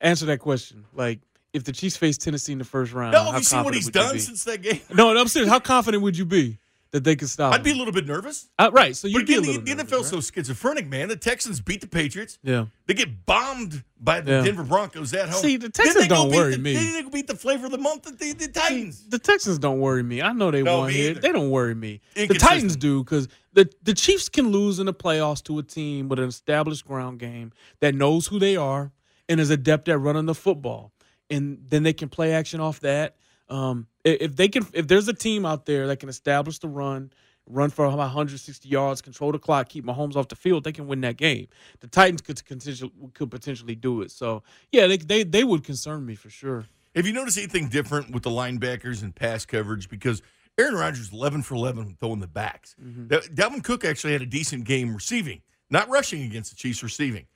[0.00, 0.84] Answer that question.
[0.92, 1.20] Like,
[1.52, 3.88] if the Chiefs face Tennessee in the first round, no, have you seen what he's
[3.88, 4.80] done since that game?
[4.92, 5.50] No, no, I'm serious.
[5.50, 6.58] How confident would you be?
[6.90, 7.52] That they could stop.
[7.52, 8.48] I'd be a little bit nervous.
[8.58, 8.96] Uh, right.
[8.96, 10.04] So you again, the, the NFL's right?
[10.04, 11.08] so schizophrenic, man.
[11.08, 12.38] The Texans beat the Patriots.
[12.42, 12.66] Yeah.
[12.86, 14.42] They get bombed by the yeah.
[14.42, 15.42] Denver Broncos at home.
[15.42, 16.74] See, the Texans don't worry the, me.
[16.74, 18.98] They can beat the flavor of the month, the, the Titans.
[18.98, 20.22] See, the Texans don't worry me.
[20.22, 21.14] I know they no, won here.
[21.14, 22.00] They don't worry me.
[22.14, 26.08] The Titans do because the, the Chiefs can lose in the playoffs to a team
[26.08, 28.92] with an established ground game that knows who they are
[29.28, 30.92] and is adept at running the football.
[31.28, 33.16] And then they can play action off that.
[33.48, 37.12] Um, if they can, if there's a team out there that can establish the run–
[37.48, 40.86] run for about 160 yards, control the clock, keep Mahomes off the field, they can
[40.86, 41.48] win that game.
[41.80, 44.10] The Titans could potentially could potentially do it.
[44.10, 46.66] So yeah, they they, they would concern me for sure.
[46.94, 49.88] Have you noticed anything different with the linebackers and pass coverage?
[49.88, 50.22] Because
[50.58, 52.74] Aaron Rodgers 11 for 11 throwing the backs.
[52.82, 53.06] Mm-hmm.
[53.34, 57.26] Dalvin Cook actually had a decent game receiving, not rushing against the Chiefs receiving.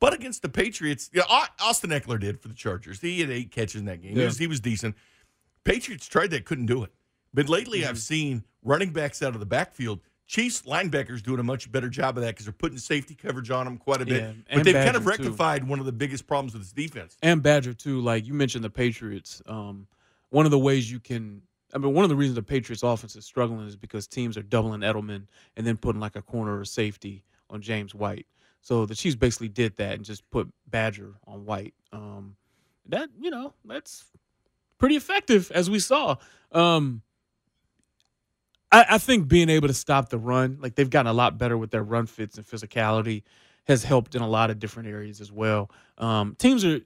[0.00, 1.26] But against the Patriots, you know,
[1.60, 3.00] Austin Ekeler did for the Chargers.
[3.00, 4.16] He had eight catches in that game.
[4.16, 4.22] Yeah.
[4.22, 4.96] He, was, he was decent.
[5.64, 6.92] Patriots tried that, couldn't do it.
[7.34, 7.90] But lately, mm-hmm.
[7.90, 10.00] I've seen running backs out of the backfield.
[10.26, 13.66] Chiefs linebackers doing a much better job of that because they're putting safety coverage on
[13.66, 14.22] them quite a bit.
[14.22, 15.66] Yeah, but they've Badger kind of rectified too.
[15.66, 17.16] one of the biggest problems with this defense.
[17.22, 19.42] And Badger too, like you mentioned the Patriots.
[19.46, 19.86] Um,
[20.30, 21.42] one of the ways you can,
[21.74, 24.42] I mean, one of the reasons the Patriots offense is struggling is because teams are
[24.42, 28.26] doubling Edelman and then putting like a corner or safety on James White.
[28.62, 31.74] So the Chiefs basically did that and just put Badger on White.
[31.92, 32.36] Um,
[32.86, 34.06] that you know that's
[34.82, 36.16] pretty effective as we saw.
[36.50, 37.02] Um,
[38.72, 41.56] I, I, think being able to stop the run, like they've gotten a lot better
[41.56, 43.22] with their run fits and physicality.
[43.68, 45.70] has helped in a lot of different areas as well.
[45.98, 46.80] Um, teams are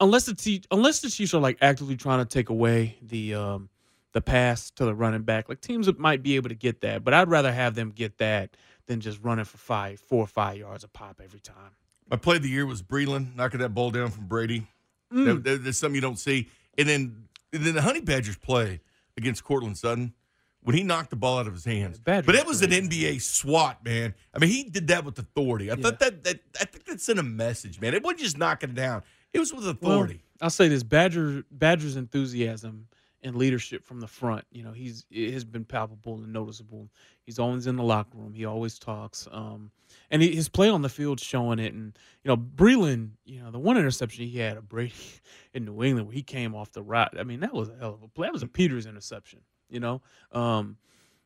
[0.00, 3.68] unless the te- unless the Chiefs are like actively trying to take away the um,
[4.12, 7.12] the pass to the running back, like teams might be able to get that, but
[7.12, 10.84] I'd rather have them get that than just running for five, four or five yards
[10.84, 11.72] a pop every time.
[12.08, 14.68] My play of the year was Breeland knocking that ball down from Brady.
[15.12, 15.24] Mm.
[15.24, 16.48] That- that- that's something you don't see.
[16.78, 18.80] And then, then the Honey Badgers play
[19.16, 20.14] against Courtland Sutton
[20.62, 21.98] when he knocked the ball out of his hands.
[21.98, 22.70] Badgers but it was an.
[22.70, 24.14] NBA SWAT, man.
[24.34, 25.70] I mean, he did that with authority.
[25.70, 27.94] I thought that, that I think that sent a message, man.
[27.94, 29.02] It wasn't just knocking it down.
[29.32, 30.22] It was with Well, authority.
[30.40, 32.88] I'll say this: Badger Badger's enthusiasm
[33.22, 34.44] and leadership from the front.
[34.50, 36.88] You know, he's it has been palpable and noticeable.
[37.24, 38.32] He's always in the locker room.
[38.34, 39.28] He always talks.
[39.30, 39.70] Um,
[40.10, 41.72] and he, his play on the field showing it.
[41.72, 44.94] And you know, Breeland, you know, the one interception he had a Brady
[45.54, 47.18] in New England where he came off the route.
[47.18, 48.26] I mean, that was a hell of a play.
[48.26, 49.40] That was a Peters interception.
[49.68, 50.02] You know.
[50.32, 50.76] Um,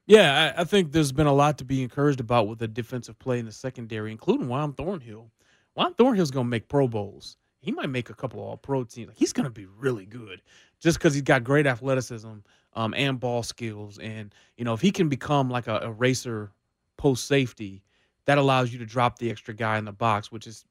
[0.07, 3.19] yeah, I, I think there's been a lot to be encouraged about with the defensive
[3.19, 5.31] play in the secondary, including Juan Thornhill.
[5.75, 7.37] Juan Thornhill's to make Pro Bowls.
[7.61, 9.09] He might make a couple All Pro teams.
[9.09, 10.41] Like, he's to be really good
[10.87, 12.31] just because he's got great athleticism
[12.75, 13.99] um, and ball skills.
[13.99, 16.53] And you know, if he can become like a, a racer
[16.97, 17.83] post safety,
[18.27, 20.65] that allows you to drop the extra guy in the box, which is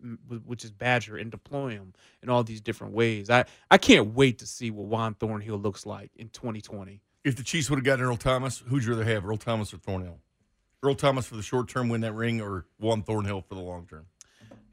[0.45, 1.91] which is Badger, and deploy him
[2.23, 3.30] in all these different ways.
[3.30, 7.01] I I can't wait to see what Juan Thornhill looks like in 2020.
[7.25, 9.78] If the Chiefs would have gotten Earl Thomas, who'd you rather have, Earl Thomas or
[9.78, 10.19] Thornhill?
[10.82, 13.86] Earl Thomas for the short term, win that ring, or Juan Thornhill for the long
[13.86, 14.06] term?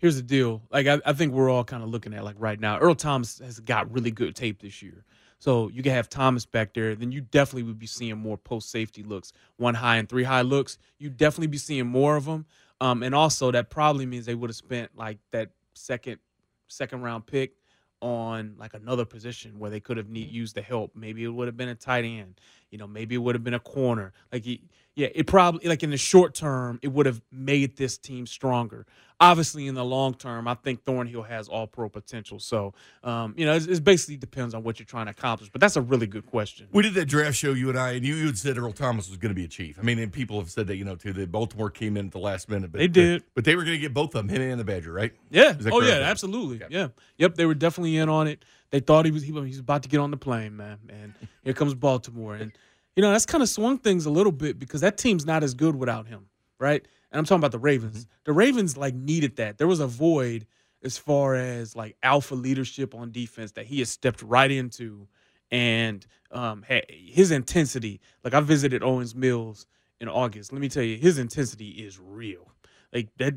[0.03, 0.61] here's the deal.
[0.71, 2.79] Like I, I think we're all kind of looking at like right now.
[2.79, 5.05] Earl Thomas has got really good tape this year.
[5.43, 8.71] So you can have Thomas back there, then you definitely would be seeing more post
[8.71, 10.79] safety looks, one high and three high looks.
[10.99, 12.47] You definitely be seeing more of them.
[12.81, 16.21] Um, and also that probably means they would have spent like that second
[16.69, 17.55] second round pick
[18.01, 20.93] on like another position where they could have need used the help.
[20.95, 22.39] Maybe it would have been a tight end.
[22.71, 24.13] You know, maybe it would have been a corner.
[24.33, 24.63] Like, he-
[24.95, 28.87] yeah, it probably like in the short term, it would have made this team stronger.
[29.21, 32.41] Obviously, in the long term, I think Thornhill has all pro potential.
[32.41, 32.75] So,
[33.05, 35.49] um, you know, it basically depends on what you're trying to accomplish.
[35.49, 36.67] But that's a really good question.
[36.73, 39.09] We did that draft show, you and I, and you, you had said Earl Thomas
[39.09, 39.79] was going to be a chief.
[39.79, 41.13] I mean, and people have said that, you know, too.
[41.13, 42.73] That Baltimore came in at the last minute.
[42.73, 43.23] But They did.
[43.35, 45.13] But they were going to get both of them, him and the Badger, right?
[45.31, 45.55] Yeah.
[45.71, 46.57] Oh yeah, absolutely.
[46.57, 46.75] Okay.
[46.75, 46.89] Yeah.
[47.19, 47.37] Yep.
[47.37, 48.45] They were definitely in on it.
[48.71, 50.79] They thought he was he, he was about to get on the plane, man.
[50.89, 52.53] And here comes Baltimore, and
[52.97, 55.55] you know that's kind of swung things a little bit because that team's not as
[55.55, 56.27] good without him,
[56.59, 56.87] right?
[57.11, 58.05] And I'm talking about the Ravens.
[58.05, 58.13] Mm-hmm.
[58.25, 59.59] The Ravens like needed that.
[59.59, 60.47] There was a void
[60.83, 65.07] as far as like alpha leadership on defense that he has stepped right into,
[65.51, 68.01] and um, his intensity.
[68.25, 69.67] Like I visited Owings Mills
[70.01, 70.53] in August.
[70.53, 72.51] Let me tell you, his intensity is real.
[72.93, 73.35] Like that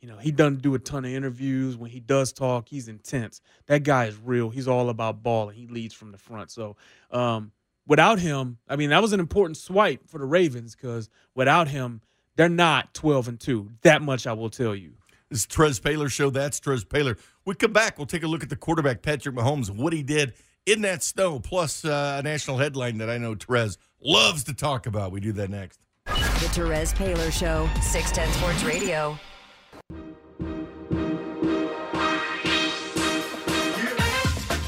[0.00, 1.76] you know, he doesn't do a ton of interviews.
[1.76, 3.40] When he does talk, he's intense.
[3.66, 4.50] That guy is real.
[4.50, 6.50] He's all about ball, and he leads from the front.
[6.50, 6.76] So,
[7.10, 7.50] um,
[7.86, 12.00] without him, I mean, that was an important swipe for the Ravens because without him,
[12.36, 13.70] they're not twelve and two.
[13.82, 14.92] That much I will tell you.
[15.30, 16.30] This is Trez Paylor show.
[16.30, 17.18] That's Trez Paylor.
[17.44, 17.98] We come back.
[17.98, 20.34] We'll take a look at the quarterback Patrick Mahomes and what he did
[20.66, 24.86] in that snow, plus uh, a national headline that I know Trez loves to talk
[24.86, 25.12] about.
[25.12, 25.80] We do that next.
[26.04, 29.18] The Terez Paylor Show, 610 Sports Radio.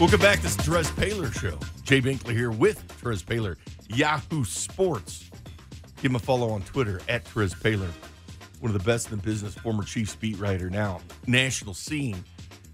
[0.00, 0.40] Welcome back.
[0.40, 1.58] This is Trez Paylor show.
[1.88, 3.56] Jay Binkley here with Trez Paylor,
[3.88, 5.30] Yahoo Sports.
[6.02, 7.88] Give him a follow on Twitter at Trez Paylor.
[8.60, 12.22] One of the best in the business, former Chiefs beat writer, now national scene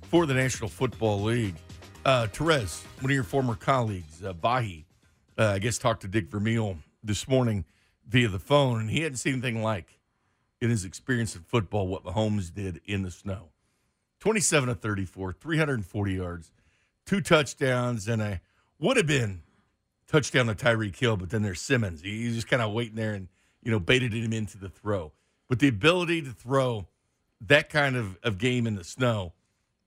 [0.02, 1.54] for the National Football League.
[2.04, 4.84] Uh, Terez, one of your former colleagues, uh, Vahe,
[5.38, 7.64] uh, I guess talked to Dick Vermeil this morning
[8.08, 10.00] via the phone, and he hadn't seen anything like
[10.60, 13.50] in his experience in football what Mahomes did in the snow.
[14.18, 16.50] 27 to 34, 340 yards,
[17.06, 18.40] two touchdowns, and a
[18.84, 19.40] would have been
[20.06, 22.02] touchdown to Tyreek Hill, but then there's Simmons.
[22.02, 23.28] He's just kind of waiting there and,
[23.62, 25.12] you know, baited him into the throw.
[25.48, 26.86] But the ability to throw
[27.40, 29.32] that kind of, of game in the snow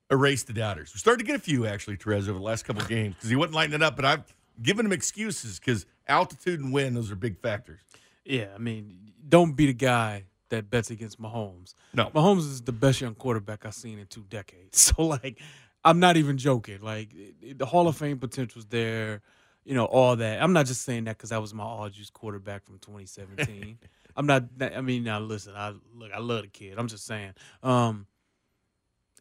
[0.09, 0.93] erased the doubters.
[0.93, 3.29] We started to get a few, actually, Terez, over the last couple of games because
[3.29, 7.11] he wasn't lighting it up, but I've given him excuses because altitude and wind, those
[7.11, 7.81] are big factors.
[8.25, 11.73] Yeah, I mean, don't be the guy that bets against Mahomes.
[11.93, 12.09] No.
[12.09, 14.93] Mahomes is the best young quarterback I've seen in two decades.
[14.97, 15.39] So like,
[15.87, 16.81] I'm not even joking.
[16.81, 19.21] Like it- it- the Hall of Fame potential's there.
[19.65, 20.41] You know all that.
[20.41, 23.77] I'm not just saying that because that was my all juice quarterback from 2017.
[24.15, 24.45] I'm not.
[24.61, 25.53] I mean, now listen.
[25.55, 26.11] I look.
[26.13, 26.77] I love the kid.
[26.77, 27.33] I'm just saying.
[27.63, 28.07] Um,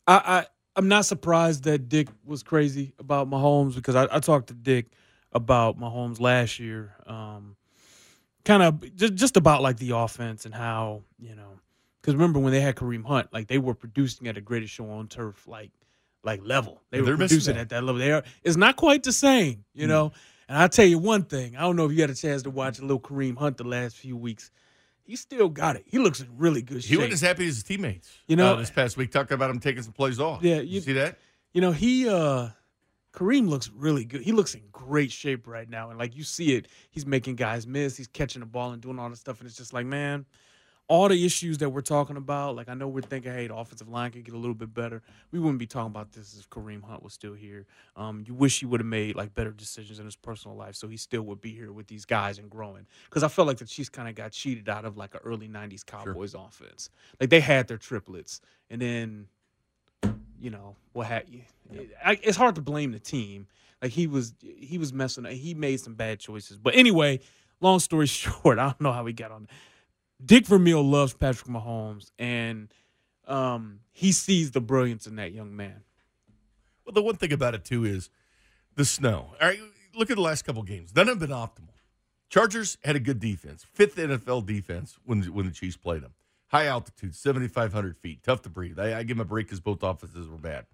[0.07, 4.49] I, I I'm not surprised that Dick was crazy about Mahomes because I, I talked
[4.49, 4.87] to Dick
[5.33, 6.95] about Mahomes last year.
[7.07, 7.57] Um,
[8.45, 11.59] kind of just just about like the offense and how you know
[12.01, 14.89] because remember when they had Kareem Hunt, like they were producing at a greatest show
[14.91, 15.73] on turf, like
[16.27, 16.83] like level.
[16.91, 17.61] They They're were producing that.
[17.63, 17.99] at that level.
[17.99, 18.23] They are.
[18.43, 19.89] It's not quite the same, you Mm.
[19.89, 20.13] know.
[20.49, 21.57] And I'll tell you one thing.
[21.57, 23.65] I don't know if you had a chance to watch a little Kareem Hunt the
[23.65, 24.51] last few weeks.
[25.09, 25.85] he still got it.
[25.87, 26.91] He looks in really good shape.
[26.91, 28.11] He wasn't as happy as his teammates.
[28.27, 30.43] You know- uh, this past week talking about him taking some plays off.
[30.43, 31.19] Yeah, you, you- see that?
[31.53, 32.49] You know, he uh
[33.13, 34.21] Kareem looks really good.
[34.23, 35.91] He looks in great shape right now.
[35.91, 37.97] And like you see it, he's making guys miss.
[37.97, 39.39] He's catching the ball and doing all this stuff.
[39.41, 40.27] And it's just like, man,
[40.89, 43.89] all the issues that we're talking about, like I know we're thinking, hey, the offensive
[43.89, 45.03] line could get a little bit better.
[45.33, 47.67] We wouldn't be talking about this if Kareem Hunt was still here.
[47.97, 50.87] Um, you wish he would have made like better decisions in his personal life, so
[50.87, 52.87] he still would be here with these guys and growing.
[53.07, 55.49] Because I felt like the Chiefs kind of got cheated out of like an early
[55.49, 56.91] '90s Cowboys offense.
[57.21, 59.27] Like they had their triplets, and then
[60.41, 61.23] you know what ha-
[62.05, 63.47] I, it's hard to blame the team
[63.83, 67.21] like he was he was messing up he made some bad choices but anyway
[67.61, 69.49] long story short i don't know how we got on
[70.25, 72.69] dick vermeil loves patrick mahomes and
[73.27, 75.83] um he sees the brilliance in that young man
[76.85, 78.11] Well, the one thing about it too is
[78.77, 79.33] the snow.
[79.41, 79.61] All right,
[79.97, 80.95] look at the last couple games.
[80.95, 81.75] None have been optimal.
[82.29, 86.15] Chargers had a good defense, fifth NFL defense when when the Chiefs played them.
[86.49, 88.79] High altitude, seventy five hundred feet, tough to breathe.
[88.79, 90.67] I, I give them a break because both offenses were bad.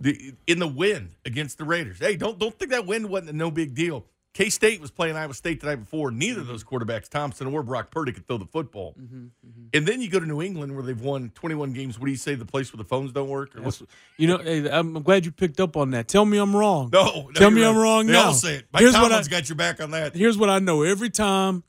[0.00, 1.98] The in the wind against the Raiders.
[2.00, 4.06] Hey, don't don't think that wind wasn't no big deal.
[4.34, 6.10] K State was playing Iowa State the night before.
[6.10, 6.52] Neither of mm-hmm.
[6.52, 8.94] those quarterbacks, Thompson or Brock Purdy, could throw the football.
[9.00, 9.66] Mm-hmm, mm-hmm.
[9.72, 11.98] And then you go to New England where they've won 21 games.
[11.98, 12.34] What do you say?
[12.34, 13.56] The place where the phones don't work?
[13.56, 13.70] Or
[14.16, 17.04] you know hey, i'm glad you picked up on that tell me i'm wrong no,
[17.04, 17.68] no, tell me right.
[17.68, 18.66] i'm wrong they now all say it.
[18.72, 20.14] Mike here's what I, got your back on that.
[20.14, 20.82] here's what I know.
[20.82, 21.64] Every time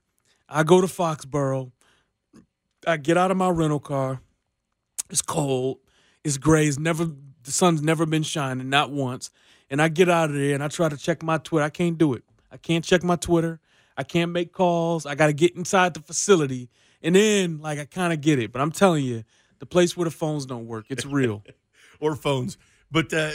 [0.47, 1.71] I go to Foxborough,
[2.85, 4.21] I get out of my rental car.
[5.09, 5.79] It's cold.
[6.23, 6.67] It's gray.
[6.67, 9.29] It's never the sun's never been shining, not once.
[9.69, 11.65] And I get out of there and I try to check my Twitter.
[11.65, 12.23] I can't do it.
[12.55, 13.59] I can't check my Twitter.
[13.97, 15.05] I can't make calls.
[15.05, 16.69] I got to get inside the facility.
[17.03, 18.53] And then, like, I kind of get it.
[18.53, 19.23] But I'm telling you,
[19.59, 21.43] the place where the phones don't work, it's real.
[21.99, 22.57] or phones.
[22.89, 23.31] But uh,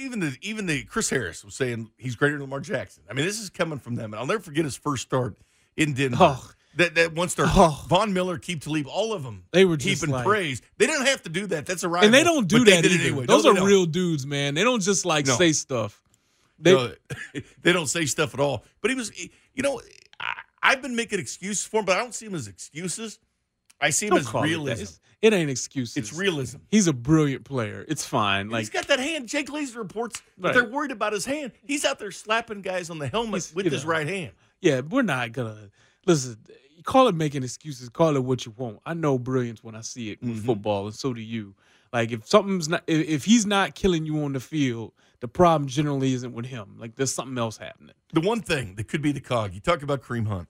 [0.00, 3.02] even the even the Chris Harris was saying he's greater than Lamar Jackson.
[3.10, 5.36] I mean, this is coming from them, and I'll never forget his first start
[5.76, 6.16] in Denver.
[6.18, 6.50] Oh.
[6.76, 7.84] That that one start, Oh.
[7.88, 9.44] Von Miller, Aqib Talib, all of them.
[9.52, 10.62] They were just heaping like- praise.
[10.78, 11.66] They didn't have to do that.
[11.66, 12.06] That's a rival.
[12.06, 13.04] and they don't do that did it either.
[13.08, 13.26] anyway.
[13.26, 14.54] Those No, are real dudes, man.
[14.54, 15.36] They don't just like No.
[15.36, 16.01] say stuff.
[16.62, 16.92] They, No,
[17.62, 18.64] they don't say stuff at all.
[18.80, 19.12] But he was,
[19.54, 19.80] you know,
[20.20, 23.18] I, I've been making excuses for him, but I don't see him as excuses.
[23.80, 24.82] I see him Don't as it realism.
[24.82, 25.96] It's- It ain't excuses.
[25.96, 26.58] It's realism.
[26.68, 27.84] He's a brilliant player.
[27.88, 28.46] It's fine.
[28.46, 29.28] he's Like he's got that hand.
[29.28, 30.54] Jay Glazer reports that Right.
[30.54, 31.52] they're worried about his hand.
[31.64, 33.90] He's out there slapping guys on the helmet He's- with his know.
[33.90, 34.32] right hand.
[34.60, 35.70] yeah, we're not gonna
[36.06, 36.36] listen.
[36.84, 37.88] Call it making excuses.
[37.88, 38.80] Call it what you want.
[38.84, 40.46] I know brilliance when I see it with Mm-hmm.
[40.46, 41.54] football, and so do you.
[41.92, 45.68] Like if something's not, if, if he's not killing you on the field, the problem
[45.68, 46.76] generally isn't with him.
[46.78, 47.94] Like there's something else happening.
[48.12, 50.48] The one thing that could be the cog, you talk about Kareem Hunt,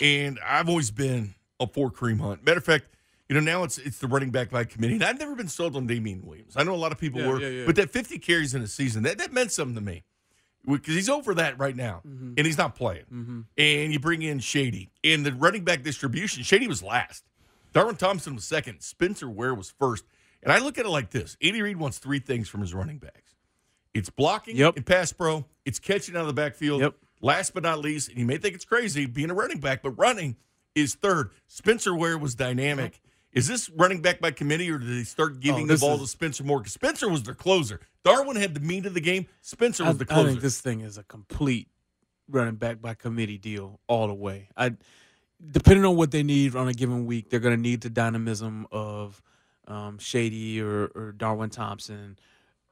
[0.00, 2.44] and I've always been a for Kareem Hunt.
[2.44, 2.88] Matter of fact,
[3.28, 4.94] you know, now it's it's the running back by committee.
[4.94, 6.54] And I've never been sold on Damien Williams.
[6.56, 7.66] I know a lot of people Yeah, were, yeah, yeah.
[7.66, 10.04] but that 50 carries in a season, that, that meant something to me.
[10.66, 12.34] Because he's over that right now, Mm-hmm.
[12.38, 13.44] and he's not playing.
[13.58, 14.90] And you bring in Shady.
[15.02, 17.22] And the running back distribution, Shady was last.
[17.74, 18.80] Darwin Thompson was second.
[18.80, 20.04] Spencer Ware was first.
[20.44, 22.98] And I look at it like this Andy Reid wants three things from his running
[22.98, 23.34] backs
[23.94, 24.76] it's blocking Yep.
[24.76, 26.80] and pass pro, it's catching out of the backfield.
[26.82, 26.96] Yep.
[27.22, 29.92] Last but not least, and you may think it's crazy being a running back, but
[29.92, 30.36] running
[30.74, 31.30] is third.
[31.46, 33.00] Spencer Ware was dynamic.
[33.32, 35.94] Is this running back by committee, or did they start oh, giving Oh, the ball
[35.94, 36.60] is- to Spencer more?
[36.60, 37.80] 'Cause Spencer was their closer.
[38.04, 39.26] Darwin had the meat of the game.
[39.40, 40.26] Spencer I, was the closer.
[40.26, 41.68] I think this thing is a complete
[42.28, 44.48] running back by committee deal all the way.
[44.56, 44.72] I
[45.50, 48.66] depending on what they need on a given week, they're going to need the dynamism
[48.70, 49.22] of
[49.68, 52.18] um, Shady or, or Darwin Thompson.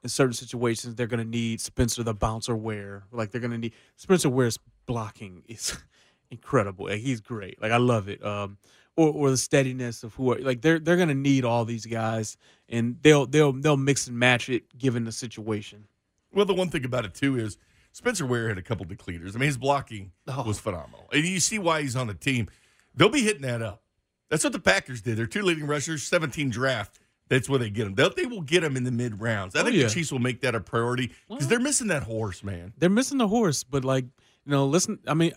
[0.02, 3.04] In certain situations, they're going to need Spencer the bouncer Ware.
[3.12, 5.76] Like they're going to need Spencer Ware's blocking is
[6.30, 6.86] incredible.
[6.86, 7.60] Like, he's great.
[7.62, 8.24] Like I love it.
[8.24, 8.58] Um,
[8.96, 11.86] or, or the steadiness of who are like they're they're going to need all these
[11.86, 12.36] guys,
[12.68, 15.86] and they'll they'll they'll mix and match it given the situation.
[16.32, 17.56] Well, the one thing about it too is
[17.92, 19.34] Spencer Ware had a couple decleaters.
[19.34, 20.42] I mean, his blocking Oh.
[20.42, 22.48] was phenomenal, and you see why he's on the team.
[22.94, 23.82] They'll be hitting that up.
[24.32, 25.18] That's what the Packers did.
[25.18, 26.98] Their two leading rushers, seventeen draft.
[27.28, 27.94] That's where they get them.
[27.94, 29.54] They'll, they will get them in the mid rounds.
[29.54, 29.84] I Oh, think yeah.
[29.84, 32.72] the Chiefs will make that a priority because they're missing that horse, man.
[32.78, 34.98] they're missing the horse, but like you know, listen.
[35.06, 35.32] I mean,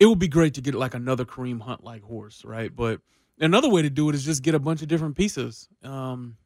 [0.00, 2.74] it would be great to get like another Kareem Hunt like horse, right?
[2.74, 3.00] But
[3.38, 5.68] another way to do it is just get a bunch of different pieces.
[5.84, 6.36] Um,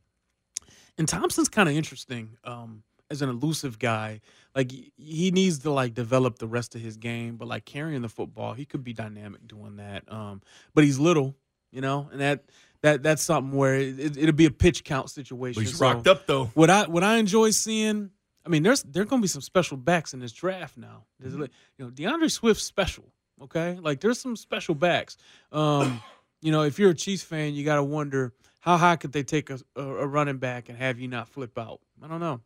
[0.98, 4.20] and Thompson's kind of interesting um, as an elusive guy.
[4.54, 8.02] Like he- he needs to like develop the rest of his game, but like carrying
[8.02, 10.10] the football, he could be dynamic doing that.
[10.12, 10.42] Um,
[10.74, 11.36] but he's little,
[11.72, 12.44] you know, and that
[12.82, 15.60] that that's something where it, it'll be a pitch count situation.
[15.62, 16.46] But he's So- rocked up though.
[16.54, 18.10] what I what I enjoy seeing,
[18.44, 21.04] I mean, there's there going to be some special backs in this draft now.
[21.18, 21.42] There's Mm-hmm.
[21.42, 23.04] like, you know, D'Andre Swift special.
[23.42, 25.16] Okay, like there's some special backs.
[25.52, 26.02] Um,
[26.42, 29.22] you know, if you're a Chiefs fan, you got to wonder how high could they
[29.22, 31.80] take a, a, a running back and have you not flip out?
[32.02, 32.40] I don't know.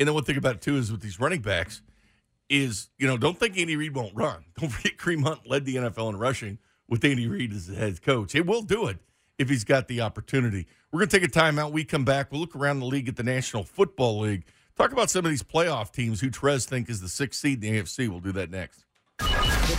[0.00, 1.82] And then one thing about it too is with these running backs
[2.48, 4.44] is you know don't think Andy Reid won't run.
[4.58, 6.58] Don't forget Kareem Hunt led the NFL in rushing
[6.88, 8.34] with Andy Reid as the head coach.
[8.34, 8.98] It will do it
[9.38, 10.66] if he's got the opportunity.
[10.90, 11.72] We're going to take a timeout.
[11.72, 12.32] We come back.
[12.32, 14.44] We'll look around the league at the National Football League.
[14.76, 17.72] Talk about some of these playoff teams who Terez think is the sixth seed in
[17.72, 18.08] the AFC.
[18.08, 18.84] We'll do that next.
[19.18, 19.24] The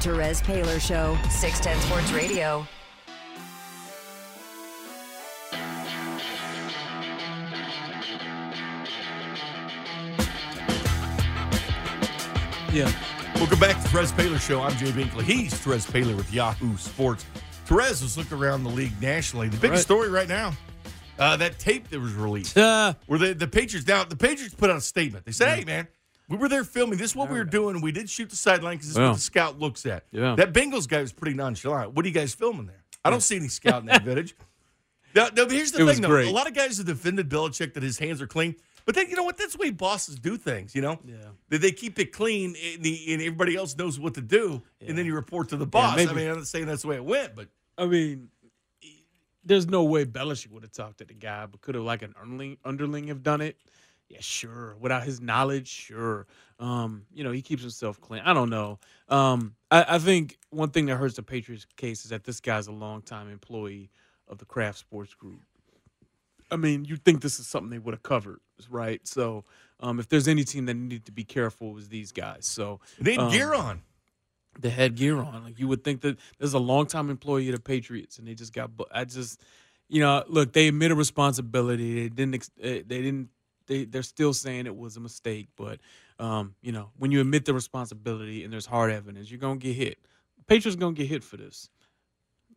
[0.02, 2.68] Terez Paylor Show, 610 Sports Radio.
[12.72, 12.92] Yeah.
[13.40, 14.62] Welcome back to the Terez Paylor Show.
[14.62, 15.24] I'm Jay Binkley.
[15.24, 17.26] He's Terez Paylor with Yahoo Sports.
[17.68, 19.48] Terez was looking around the league nationally.
[19.48, 19.82] The biggest Right.
[19.98, 20.54] story right now,
[21.18, 24.70] uh, that tape that was released, Uh, where the, the Patriots now the Patriots put
[24.70, 25.26] out a statement.
[25.26, 25.88] They said, "Hey, man,
[26.28, 26.98] we were there filming.
[27.00, 27.80] This is what we were doing.
[27.82, 30.36] We did shoot the sideline because this is what the scout looks at." Yeah.
[30.36, 31.94] That Bengals guy was pretty nonchalant.
[31.94, 32.84] What are you guys filming there?
[33.06, 34.36] I don't see any scout in that footage.
[35.16, 36.08] Now, now, here's the It thing, though.
[36.10, 36.28] great.
[36.28, 38.56] A lot of guys have defended Belichick that his hands are clean.
[38.90, 39.38] But then, you know what?
[39.38, 40.98] That's the way bosses do things, you know?
[41.06, 41.18] Yeah.
[41.50, 44.64] That they keep it clean and, the, and everybody else knows what to do.
[44.82, 46.00] And then you report to the boss.
[46.00, 48.30] I mean, I'm not saying that's the way it went, but I mean,
[49.46, 52.16] there's no way Belichick would have talked to the guy, but could have like an
[52.20, 53.58] underling, underling have done it?
[54.08, 54.76] Yeah, sure.
[54.80, 56.26] Without his knowledge, sure.
[56.60, 58.24] Um, you know, he keeps himself clean.
[58.26, 58.80] I don't know.
[59.08, 62.66] Um, I, I think one thing that hurts the Patriots case is that this guy's
[62.66, 63.92] a longtime employee
[64.28, 65.42] of the Kraft Sports Group.
[66.50, 69.06] I mean, you think this is something they would have covered, right?
[69.08, 69.46] So,
[69.80, 72.46] um, if there's any team that needed to be careful, it was these guys.
[72.46, 73.82] So they had Um, gear on.
[74.60, 75.44] the headgear on.
[75.44, 78.52] Like you would think that there's a longtime employee of the Patriots, and they just
[78.54, 78.72] got.
[78.92, 79.40] I just,
[79.88, 82.08] you know, look, they admit a responsibility.
[82.08, 82.50] They didn't.
[82.62, 83.30] eh, They didn't.
[83.68, 85.80] They they're still saying it was a mistake, but
[86.20, 89.76] um, you know, when you admit the responsibility and there's hard evidence, you're gonna get
[89.76, 90.00] hit.
[90.48, 91.70] Patriots gonna get hit for this.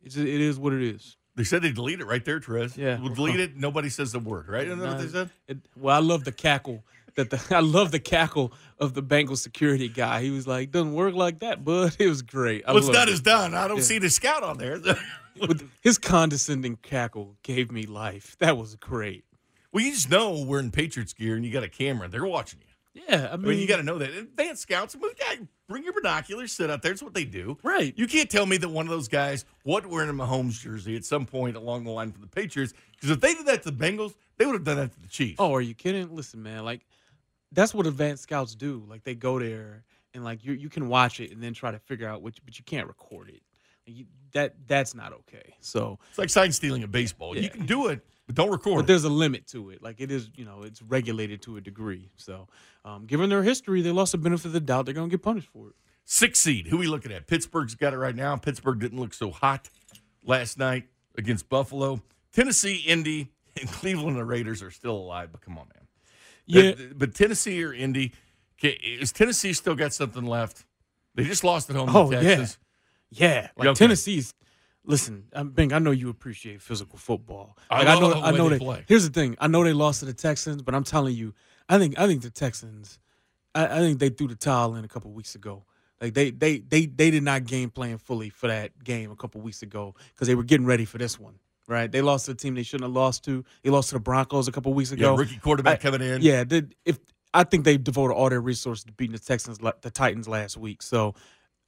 [0.02, 1.16] It's, it is what it is.
[1.34, 2.76] They said they delete it right there, Terez.
[2.76, 3.00] Yeah.
[3.00, 3.56] We'll delete it.
[3.56, 4.66] Nobody says the word, right?
[4.66, 5.30] Isn't that what they said?
[5.48, 9.38] It, well, I love the cackle that the I love the cackle of the Bengals
[9.38, 10.22] security guy.
[10.22, 12.64] He was like, "Doesn't work like that, bud." It was great.
[12.66, 13.12] I What's done it.
[13.12, 13.54] is done.
[13.54, 13.82] I don't Yeah.
[13.82, 14.78] see the scout on there.
[15.80, 18.36] His condescending cackle gave me life.
[18.38, 19.24] That was great.
[19.72, 22.08] well, you just know we're in Patriots gear and you got a camera.
[22.08, 23.02] They're watching you.
[23.08, 24.10] Yeah, I I mean, mean, you got to know that.
[24.10, 25.36] Advanced scouts, well, yeah,
[25.72, 26.92] bring your binoculars, sit out there.
[26.92, 27.56] It's what they do.
[27.62, 27.94] Right.
[27.96, 31.04] You can't tell me that one of those guys what wearing a Mahomes jersey at
[31.04, 32.74] some point along the line for the Patriots.
[32.92, 35.08] Because if they did that to the Bengals, they would have done that to the
[35.08, 35.36] Chiefs.
[35.38, 36.14] Oh, are you kidding?
[36.14, 36.82] Listen, man, like
[37.52, 38.84] that's what advanced scouts do.
[38.86, 41.78] Like they go there and like you you can watch it and then try to
[41.78, 43.42] figure out which, but you can't record it.
[43.86, 45.54] You, that that's not okay.
[45.60, 47.36] So, It's like sign stealing in baseball.
[47.36, 48.78] You can do it, but don't record.
[48.78, 49.82] but there's a limit to it.
[49.82, 52.10] Like it is, you know, it's regulated to a degree.
[52.16, 52.48] So,
[52.84, 54.84] um, given their history, they lost the benefit of the doubt.
[54.86, 55.74] They're gonna get punished for it.
[56.04, 56.66] Six seed.
[56.68, 57.26] Who we looking at?
[57.26, 58.36] Pittsburgh's got it right now.
[58.36, 59.68] Pittsburgh didn't look so hot
[60.24, 62.02] last night against Buffalo.
[62.32, 63.30] Tennessee, Indy,
[63.60, 65.30] and Cleveland the Raiders are still alive.
[65.32, 65.86] But come on, man.
[66.46, 68.12] Yeah, But, but Tennessee or Indy,
[68.62, 70.64] is Tennessee still got something left?
[71.14, 72.20] They just lost at home Oh, to.
[72.20, 72.58] Texas.
[72.60, 72.61] Yeah,
[73.20, 73.74] like Okay.
[73.74, 74.34] Tennessee's.
[74.84, 75.72] Listen, um, I'm Bing.
[75.72, 77.56] I know you appreciate physical football.
[77.70, 78.20] I Like, love know.
[78.20, 78.84] the I know they play.
[78.88, 79.36] Here's the thing.
[79.40, 81.34] I know they lost to the Texans, but I'm telling you,
[81.68, 82.98] I think I think the Texans.
[83.54, 85.64] I, I think they threw the towel in a couple weeks ago.
[86.00, 89.40] Like they they they they did not game plan fully for that game a couple
[89.40, 91.34] weeks ago because they were getting ready for this one.
[91.68, 91.90] Right?
[91.90, 93.44] They lost to a team they shouldn't have lost to.
[93.62, 95.12] They lost to the Broncos a couple weeks ago.
[95.12, 96.22] Yeah, rookie quarterback I- coming in.
[96.22, 96.98] Yeah, did if
[97.32, 100.82] I think they devoted all their resources to beating the Texans, the Titans last week.
[100.82, 101.14] So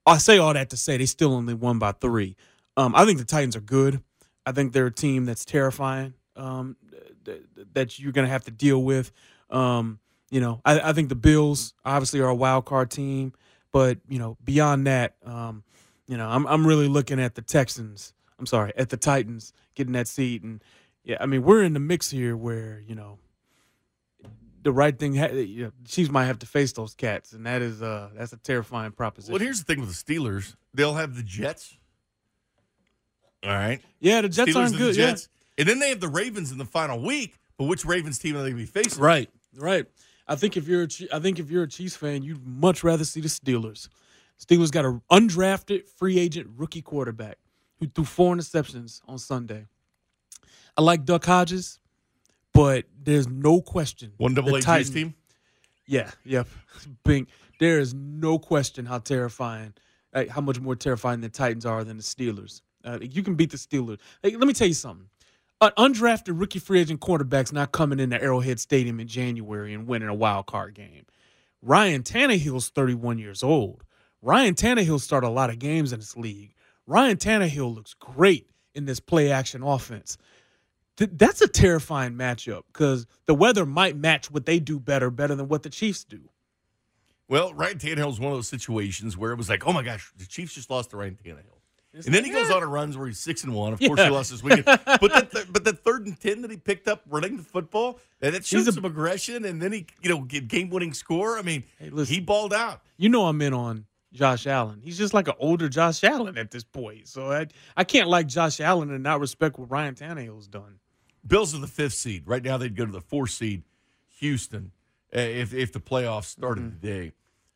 [0.07, 2.37] I say all that to say they still only won by three.
[2.77, 4.03] Um, I think the Titans are good.
[4.47, 6.15] I think they're a team that's terrifying.
[6.37, 6.77] Um,
[7.25, 9.13] th- th- that you're going to have to deal with.
[9.51, 10.01] Um,
[10.31, 13.33] you know, I, I think the Bills obviously are a wild card team,
[13.73, 15.63] but you know, beyond that, um,
[16.07, 18.13] you know, I'm I'm really looking at the Texans.
[18.39, 20.63] I'm sorry, at the Titans getting that seat, and
[21.05, 23.19] yeah, I mean, we're in the mix here where you know
[24.65, 25.15] the right thing.
[25.15, 28.33] Ha- you know, Chiefs might have to face those cats, and that is uh that's
[28.33, 29.33] a terrifying proposition.
[29.33, 30.57] Well, here's the thing with the Steelers.
[30.75, 31.77] They'll have the Jets.
[33.45, 33.81] All right.
[34.01, 34.95] yeah, the Jets Steelers aren't good.
[34.95, 35.07] the Yeah.
[35.11, 35.29] Jets.
[35.59, 37.37] And then they have the Ravens in the final week.
[37.57, 39.01] But which Ravens team are they going to be facing?
[39.01, 39.87] Right, right.
[40.27, 43.05] I think if you're a, I think if you're a Chiefs fan, you'd much rather
[43.05, 43.89] see the Steelers.
[44.41, 47.39] Steelers got an undrafted free agent rookie quarterback
[47.79, 49.67] who threw four interceptions on Sunday.
[50.77, 51.79] I like Duck Hodges,
[52.55, 55.15] but there's no question One double A Titans- team?
[55.87, 56.49] Yeah, yep.
[57.05, 57.27] Bing.
[57.61, 59.75] There is no question how terrifying,
[60.15, 62.63] like, how much more terrifying the Titans are than the Steelers.
[62.85, 63.99] Uh, you can beat the Steelers.
[64.23, 65.09] Like, let me tell you something.
[65.61, 70.09] An undrafted rookie free agent quarterback's not coming into Arrowhead Stadium in January and winning
[70.09, 71.07] a wild card game.
[71.63, 73.85] Ryan Tannehill's 31 years old.
[74.21, 76.55] Ryan Tannehill started a lot of games in this league.
[76.87, 80.19] Ryan Tannehill looks great in this play action offense.
[80.97, 85.35] Th- that's a terrifying matchup because the weather might match what they do better, better
[85.35, 86.21] than what the Chiefs do.
[87.29, 90.13] Well, Ryan Tannehill is one of those situations where it was like, oh my gosh,
[90.17, 91.39] the Chiefs just lost to Ryan Tannehill.
[91.95, 92.55] It's And then like, he goes eh.
[92.55, 93.73] on a runs where he's six and one.
[93.73, 93.89] Of Yeah.
[93.89, 94.65] course, he lost this weekend.
[94.67, 97.99] but that, th- but that third and ten that he picked up running the football,
[98.21, 99.45] and it shows a- some aggression.
[99.45, 101.39] And then he, you know, game winning score.
[101.39, 102.15] I mean, Hey, listen.
[102.15, 102.83] he balled out.
[102.97, 104.81] You know I'm in on Josh Allen.
[104.83, 107.07] He's just like an older Josh Allen at this point.
[107.09, 110.81] So I I can't like Josh Allen and not respect what Ryan Tannehill's done.
[111.27, 112.25] Bills are the fifth seed.
[112.27, 113.63] Right now, they'd go to the fourth seed,
[114.19, 114.73] Houston,
[115.15, 117.13] uh, if if the playoffs started today.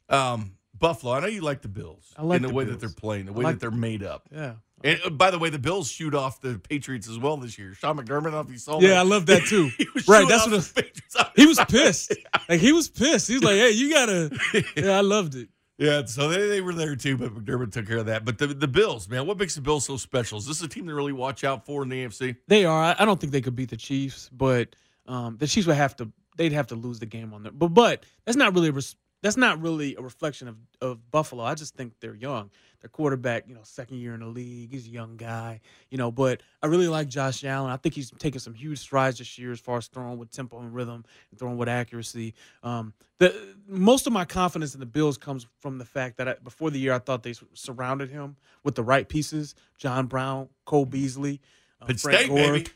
[0.08, 1.12] Um, Buffalo.
[1.12, 3.26] I know you like the Bills I like in the, the way that they're playing,
[3.26, 4.28] the way like that they're made up.
[4.32, 4.54] Yeah.
[4.84, 7.74] And uh, by the way, the Bills shoot off the Patriots as well this year.
[7.74, 8.86] Sean McDermott, I don't know if you saw that.
[8.86, 9.70] Yeah, I love that too.
[10.06, 11.16] Right, that's what the Patriots.
[11.36, 12.14] He was pissed.
[12.48, 13.28] Like he was pissed.
[13.28, 14.30] He's like, "Hey, you gotta."
[14.76, 15.48] Yeah, I loved it.
[15.78, 18.24] Yeah, so they, they were there too, but McDermott took care of that.
[18.24, 20.38] But the, the Bills, man, what makes the Bills so special?
[20.38, 22.36] Is this a team to really watch out for in the AFC?
[22.48, 22.96] They are.
[22.98, 24.74] I, don't think they could beat the Chiefs, but
[25.06, 26.10] um, the Chiefs would have to.
[26.36, 27.54] They'd have to lose the game on them.
[27.56, 28.68] But but that's not really.
[28.68, 31.42] a Res, that's not really a reflection of, of Buffalo.
[31.42, 32.50] I just think they're young.
[32.80, 34.70] Their quarterback, you know, second year in the league.
[34.70, 35.60] He's a young guy,
[35.90, 36.12] you know.
[36.12, 37.72] But I really like Josh Allen.
[37.72, 40.60] I think he's taken some huge strides this year as far as throwing with tempo
[40.60, 42.34] and rhythm and throwing with accuracy.
[42.62, 46.34] Um, the most of my confidence in the Bills comes from the fact that I,
[46.44, 50.86] before the year I thought they surrounded him with the right pieces: John Brown, Cole
[50.86, 51.40] Beasley,
[51.82, 52.66] uh, Penn Frank State, Gore baby.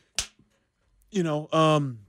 [1.13, 2.01] you know, um,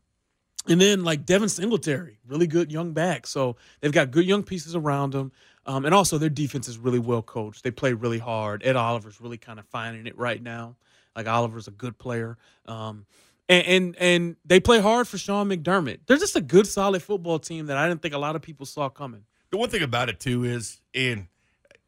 [0.68, 3.28] and then like Devin Singletary, really good young back.
[3.28, 5.32] So they've got good young pieces around them.
[5.66, 7.64] Um, and also their defense is really well coached.
[7.64, 8.64] They play really hard.
[8.66, 10.76] Ed Oliver's really kind of finding it right now.
[11.16, 12.38] Like Oliver's a good player.
[12.66, 13.06] Um,
[13.50, 16.00] and, and and they play hard for Sean McDermott.
[16.06, 18.66] They're just a good, solid football team that I didn't think a lot of people
[18.66, 19.24] saw coming.
[19.52, 21.28] The one thing about it too is in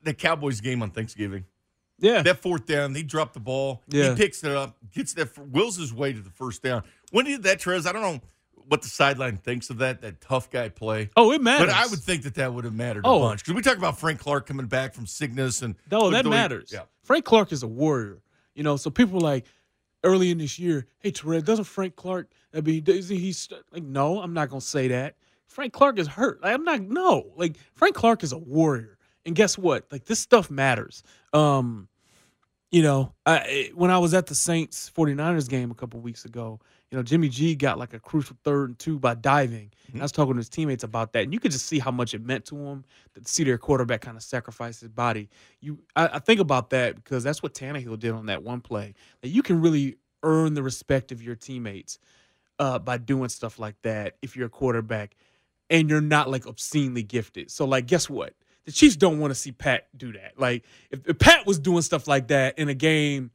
[0.03, 1.45] the Cowboys game on Thanksgiving,
[1.99, 2.21] Yeah.
[2.21, 3.81] that fourth down, he dropped the ball.
[3.87, 4.11] Yeah.
[4.11, 6.83] He picks it up, gets that wills his way to the first down.
[7.11, 8.21] When did that, Terez, I don't know
[8.67, 11.09] what the sideline thinks of that, that tough guy play.
[11.15, 11.67] oh, it matters.
[11.67, 13.19] But I would think that that would have mattered a Oh.
[13.19, 16.71] bunch because we talk about Frank Clark coming back from sickness and No, that matters.
[16.73, 18.21] Yeah, Frank Clark is a warrior.
[18.55, 19.45] You know, so people were like
[20.03, 23.83] early in this year, hey Terrell, doesn't Frank Clark I mean, isn't he st-" like
[23.83, 25.15] no, I'm not gonna say that.
[25.47, 26.41] Frank Clark is hurt.
[26.41, 27.31] Like, I'm not no.
[27.35, 28.97] Like Frank Clark is a warrior.
[29.25, 29.85] And guess what?
[29.91, 31.03] Like this stuff matters.
[31.33, 31.87] Um,
[32.71, 36.59] you know, I when I was at the Saints 49ers game a couple weeks ago,
[36.91, 39.71] you know, Jimmy G got like a crucial third and two by diving.
[39.91, 41.91] And I was talking to his teammates about that, and you could just see how
[41.91, 45.29] much it meant to him to see their quarterback kind of sacrifice his body.
[45.61, 48.93] You, I, I think about that because that's what Tannehill did on that one play.
[49.21, 51.99] That you can really earn the respect of your teammates
[52.59, 55.15] uh, by doing stuff like that if you're a quarterback
[55.69, 57.51] and you're not like obscenely gifted.
[57.51, 58.33] So, like, guess what?
[58.65, 60.39] The Chiefs don't want to see Pat do that.
[60.39, 63.31] Like, if, if Pat was doing stuff like that in a game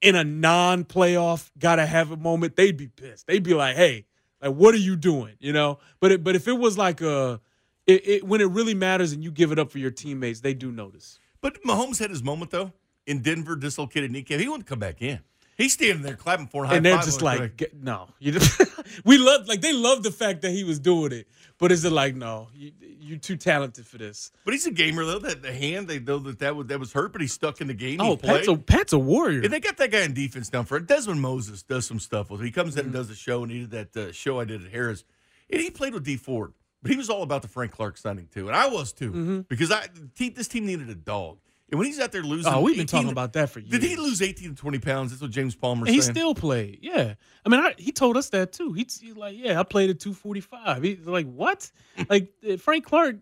[0.00, 3.26] in a non-playoff gotta have a moment, they'd be pissed.
[3.26, 4.06] They'd be like, "Hey,
[4.42, 5.78] like, what are you doing?" You know.
[6.00, 7.40] But it, but if it was like a,
[7.86, 10.54] it, it when it really matters and you give it up for your teammates, they
[10.54, 11.18] do notice.
[11.40, 12.72] But Mahomes had his moment though
[13.06, 14.40] in Denver, dislocated kneecap.
[14.40, 15.20] He wouldn't come back in.
[15.56, 16.72] He's standing there clapping for him.
[16.72, 17.24] and they're just him.
[17.24, 18.60] like, no, you just,
[19.04, 21.26] we love like they love the fact that he was doing it,
[21.58, 24.32] but is it like, no, you you too talented for this?
[24.44, 25.18] But he's a gamer though.
[25.18, 27.68] That the hand, they know that that was that was hurt, but he's stuck in
[27.68, 28.00] the game.
[28.00, 28.16] Oh.
[28.16, 29.42] Pat's a Pat's a warrior.
[29.42, 30.86] And they got that guy in defense down for it.
[30.86, 32.42] Dezman Moses does some stuff with.
[32.42, 32.86] He comes in Mm-hmm.
[32.88, 35.04] and does the show, and he did that uh, show I did at Harris,
[35.48, 36.52] and he played with Dee Ford.
[36.82, 39.72] But he was all about the Frank Clark signing too, and I was too because
[39.72, 39.86] I
[40.18, 41.38] this team needed a dog.
[41.70, 43.70] And when he's out there losing, oh, we've been 18 talking about that for years.
[43.72, 45.10] Did he lose eighteen to twenty pounds?
[45.10, 46.78] That's what James Palmer he still played.
[46.80, 47.14] Yeah.
[47.44, 48.72] I mean, I, he told us that too.
[48.72, 50.82] He's, he's like, yeah, I played at 245.
[50.82, 51.70] He's like, what?
[52.08, 53.16] like, uh, Frank Clark.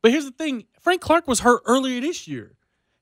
[0.00, 2.56] But here's the thing Frank Clark was hurt earlier this year.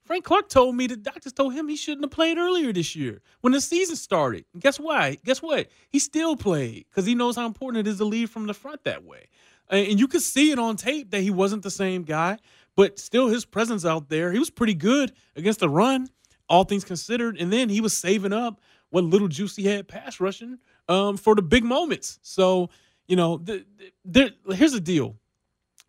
[0.04, 3.22] Frank Clark told me the doctors told him he shouldn't have played earlier this year
[3.42, 4.44] when the season started.
[4.52, 5.18] And guess why?
[5.24, 5.68] Guess what?
[5.88, 8.82] He still played because he knows how important it is to lead from the front
[8.84, 9.28] that way.
[9.68, 12.38] And and you could see it on tape that he wasn't the same guy,
[12.80, 16.08] but still his presence out there, he was pretty good against the run,
[16.48, 17.36] all things considered.
[17.38, 18.58] And then he was saving up
[18.88, 20.56] what little juice he had pass rushing
[20.88, 22.18] um, for the big moments.
[22.22, 22.70] So,
[23.06, 23.66] you know, the,
[24.06, 25.16] the, the, here's the deal.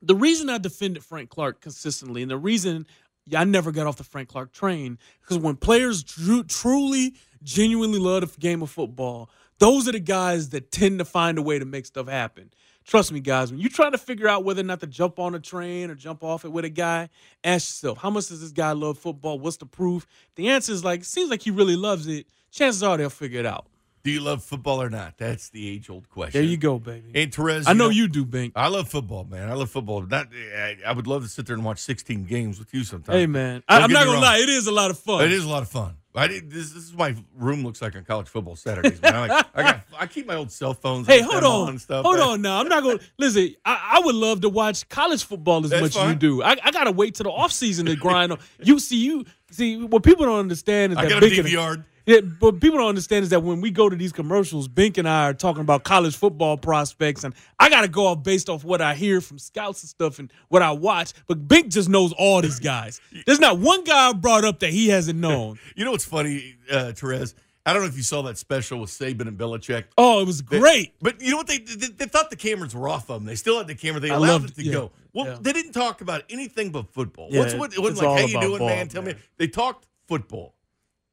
[0.01, 2.85] The reason I defended Frank Clark consistently and the reason
[3.33, 8.33] I never got off the Frank Clark train because when players drew, truly, genuinely love
[8.33, 9.29] the game of football,
[9.59, 12.51] those are the guys that tend to find a way to make stuff happen.
[12.91, 15.33] Trust me, guys, when you try to figure out whether or not to jump on
[15.33, 17.07] a train or jump off it with a guy,
[17.41, 19.39] ask yourself, how much does this guy love football?
[19.39, 20.05] What's the proof?
[20.35, 22.27] The answer is like, it seems like he really loves it.
[22.51, 23.67] Chances are they'll figure it out.
[24.03, 25.17] Do you love football or not?
[25.17, 26.41] That's the age old question.
[26.41, 27.13] There you go, baby.
[27.15, 28.51] And Terez, I know you do, Bink.
[28.57, 29.49] I love football, man.
[29.49, 30.01] I love football.
[30.01, 33.15] Not, I, I would love to sit there and watch 16 games with you sometime.
[33.15, 33.63] Hey, man.
[33.69, 34.21] Don't I, I'm not going to wrong.
[34.21, 34.39] lie.
[34.39, 35.23] It is a lot of fun.
[35.23, 35.95] It is a lot of fun.
[36.13, 39.01] I did, this, this is my room looks like on college football Saturdays.
[39.01, 39.15] Man.
[39.15, 41.07] I, like, I, got, I keep my old cell phones.
[41.07, 41.69] Hey, hold on.
[41.69, 42.05] and stuff.
[42.05, 42.59] Hold on now.
[42.59, 43.55] I'm not going to listen.
[43.63, 46.43] I, I would love to watch college football as That's much as you do.
[46.43, 49.77] I, I got to wait till the offseason to grind on You see you see
[49.77, 51.85] what people don't understand is I that got a DVR.
[52.05, 55.07] Yeah, but people don't understand is that when we go to these commercials, Bink and
[55.07, 58.63] I are talking about college football prospects, and I got to go off based off
[58.63, 61.13] what I hear from scouts and stuff and what I watch.
[61.27, 62.99] But Bink just knows all these guys.
[63.25, 65.59] There's not one guy I brought up that he hasn't known.
[65.75, 67.33] You know what's funny, uh, Terez?
[67.63, 69.83] I don't know if you saw that special with Saban and Belichick.
[69.95, 70.93] Oh, it was They- great.
[70.99, 71.45] But you know what?
[71.47, 73.25] They, they they thought the cameras were off of them.
[73.25, 73.99] They still had the camera.
[73.99, 74.91] They allowed loved- it to yeah, go.
[75.13, 75.37] Well, yeah.
[75.39, 77.27] they didn't talk about anything but football.
[77.29, 77.73] Yeah, What's what?
[77.73, 78.87] It wasn't like, "How you doing, ball, man?
[78.87, 80.55] Tell me." They talked football,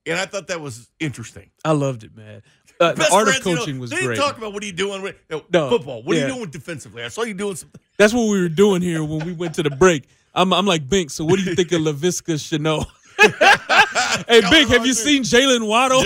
[0.09, 1.51] and I thought that was interesting.
[1.65, 2.43] I loved it, man.
[2.81, 4.19] Uh, the art of friends, you know, coaching was they didn't great.
[4.21, 6.01] talk about what are you doing with no, No, football.
[6.05, 7.03] What are you doing defensively?
[7.03, 7.81] I saw you doing something.
[7.99, 10.05] That's what we were doing here when we went to the break.
[10.33, 11.11] I'm, I'm like Bink.
[11.11, 12.87] So what do you think of Laviska Shenault?
[14.29, 16.05] hey, Bink, have you seen Jaylen Waddle?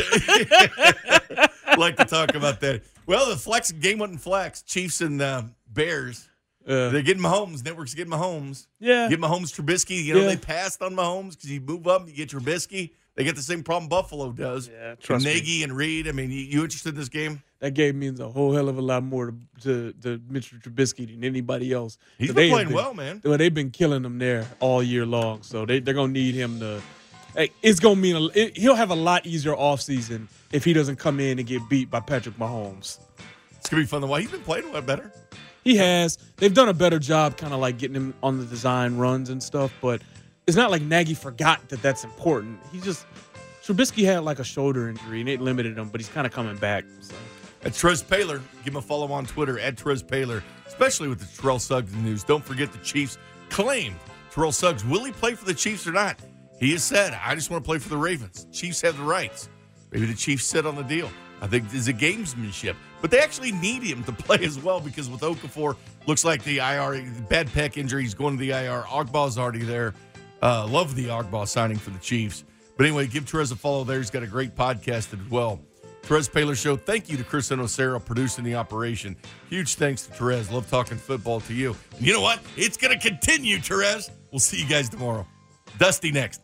[1.77, 2.83] like to talk about that.
[3.07, 4.63] Well, the flex game wasn't flex.
[4.63, 6.27] Chiefs and uh, Bears.
[6.67, 7.65] Uh, They're getting Mahomes.
[7.65, 8.67] Networks getting Mahomes.
[8.79, 9.09] yeah.
[9.09, 10.03] Get Mahomes Trubisky.
[10.05, 10.27] You know, Yeah.
[10.29, 12.93] they passed on Mahomes because you move up, you get Trubisky.
[13.15, 14.69] They get the same problem Buffalo does.
[14.69, 15.35] Yeah, And trust me.
[15.35, 16.09] Nagy and Reid.
[16.09, 17.43] I mean, you, you interested in this game?
[17.61, 21.07] That game means a whole hell of a lot more to to, to Mitchell Trubisky
[21.07, 21.99] than anybody else.
[22.19, 23.21] He's been they playing well, man.
[23.25, 26.59] Well, they've been killing them there all year long, so they they're gonna need him
[26.61, 26.81] to.
[27.37, 30.97] Hey, it's gonna mean a, it, he'll have a lot easier offseason if he doesn't
[30.97, 32.99] come in and get beat by Patrick Mahomes.
[33.59, 34.23] It's gonna be fun to watch.
[34.23, 35.13] He's been playing a lot better.
[35.63, 36.19] He has.
[36.39, 39.41] They've done a better job, kind of like getting him on the design runs and
[39.41, 39.73] stuff.
[39.81, 40.03] But
[40.47, 42.59] it's not like Nagy forgot that that's important.
[42.73, 43.07] He just
[43.63, 46.57] Trubisky had like a shoulder injury and it limited him, but he's kind of coming
[46.57, 46.85] back.
[47.01, 47.15] So.
[47.61, 48.43] That's Terez Paylor.
[48.65, 52.25] Give him a follow on Twitter at Terez Paylor, especially with the Terrell Suggs news.
[52.25, 53.19] Don't forget the Chiefs
[53.51, 53.95] claimed
[54.33, 54.85] Terrell Suggs.
[54.85, 56.19] Will he play for the Chiefs or not?
[56.59, 58.47] He has said, I just want to play for the Ravens.
[58.53, 59.49] Chiefs have the rights.
[59.93, 61.11] Maybe the Chiefs sit on the deal.
[61.41, 62.75] I think there's a gamesmanship.
[63.01, 65.77] But they actually need him to play as well because with Okafor,
[66.07, 68.83] looks like the IR, bad pec injury, he's going to the IR.
[68.89, 69.95] Ogbah's already there.
[70.43, 72.45] Uh, love the Ogbah signing for the Chiefs.
[72.77, 73.99] But anyway, give Terez a follow there.
[73.99, 75.61] He's got a great podcast as well.
[76.03, 76.77] Terez Paylor Show.
[76.77, 79.17] Thank you to Chris and Osara producing the operation.
[79.49, 80.51] Huge thanks to Terez.
[80.51, 81.77] Love talking football to you.
[81.97, 82.41] And you know what?
[82.57, 84.11] It's going to continue, Terez.
[84.33, 85.27] We'll see you guys tomorrow.
[85.79, 86.41] Dusty next.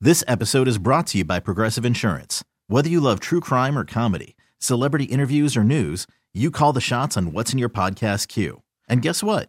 [0.00, 2.44] This episode is brought to you by Progressive Insurance.
[2.68, 7.16] Whether you love true crime or comedy, celebrity interviews or news, you call the shots
[7.16, 8.62] on what's in your podcast queue.
[8.86, 9.48] And guess what?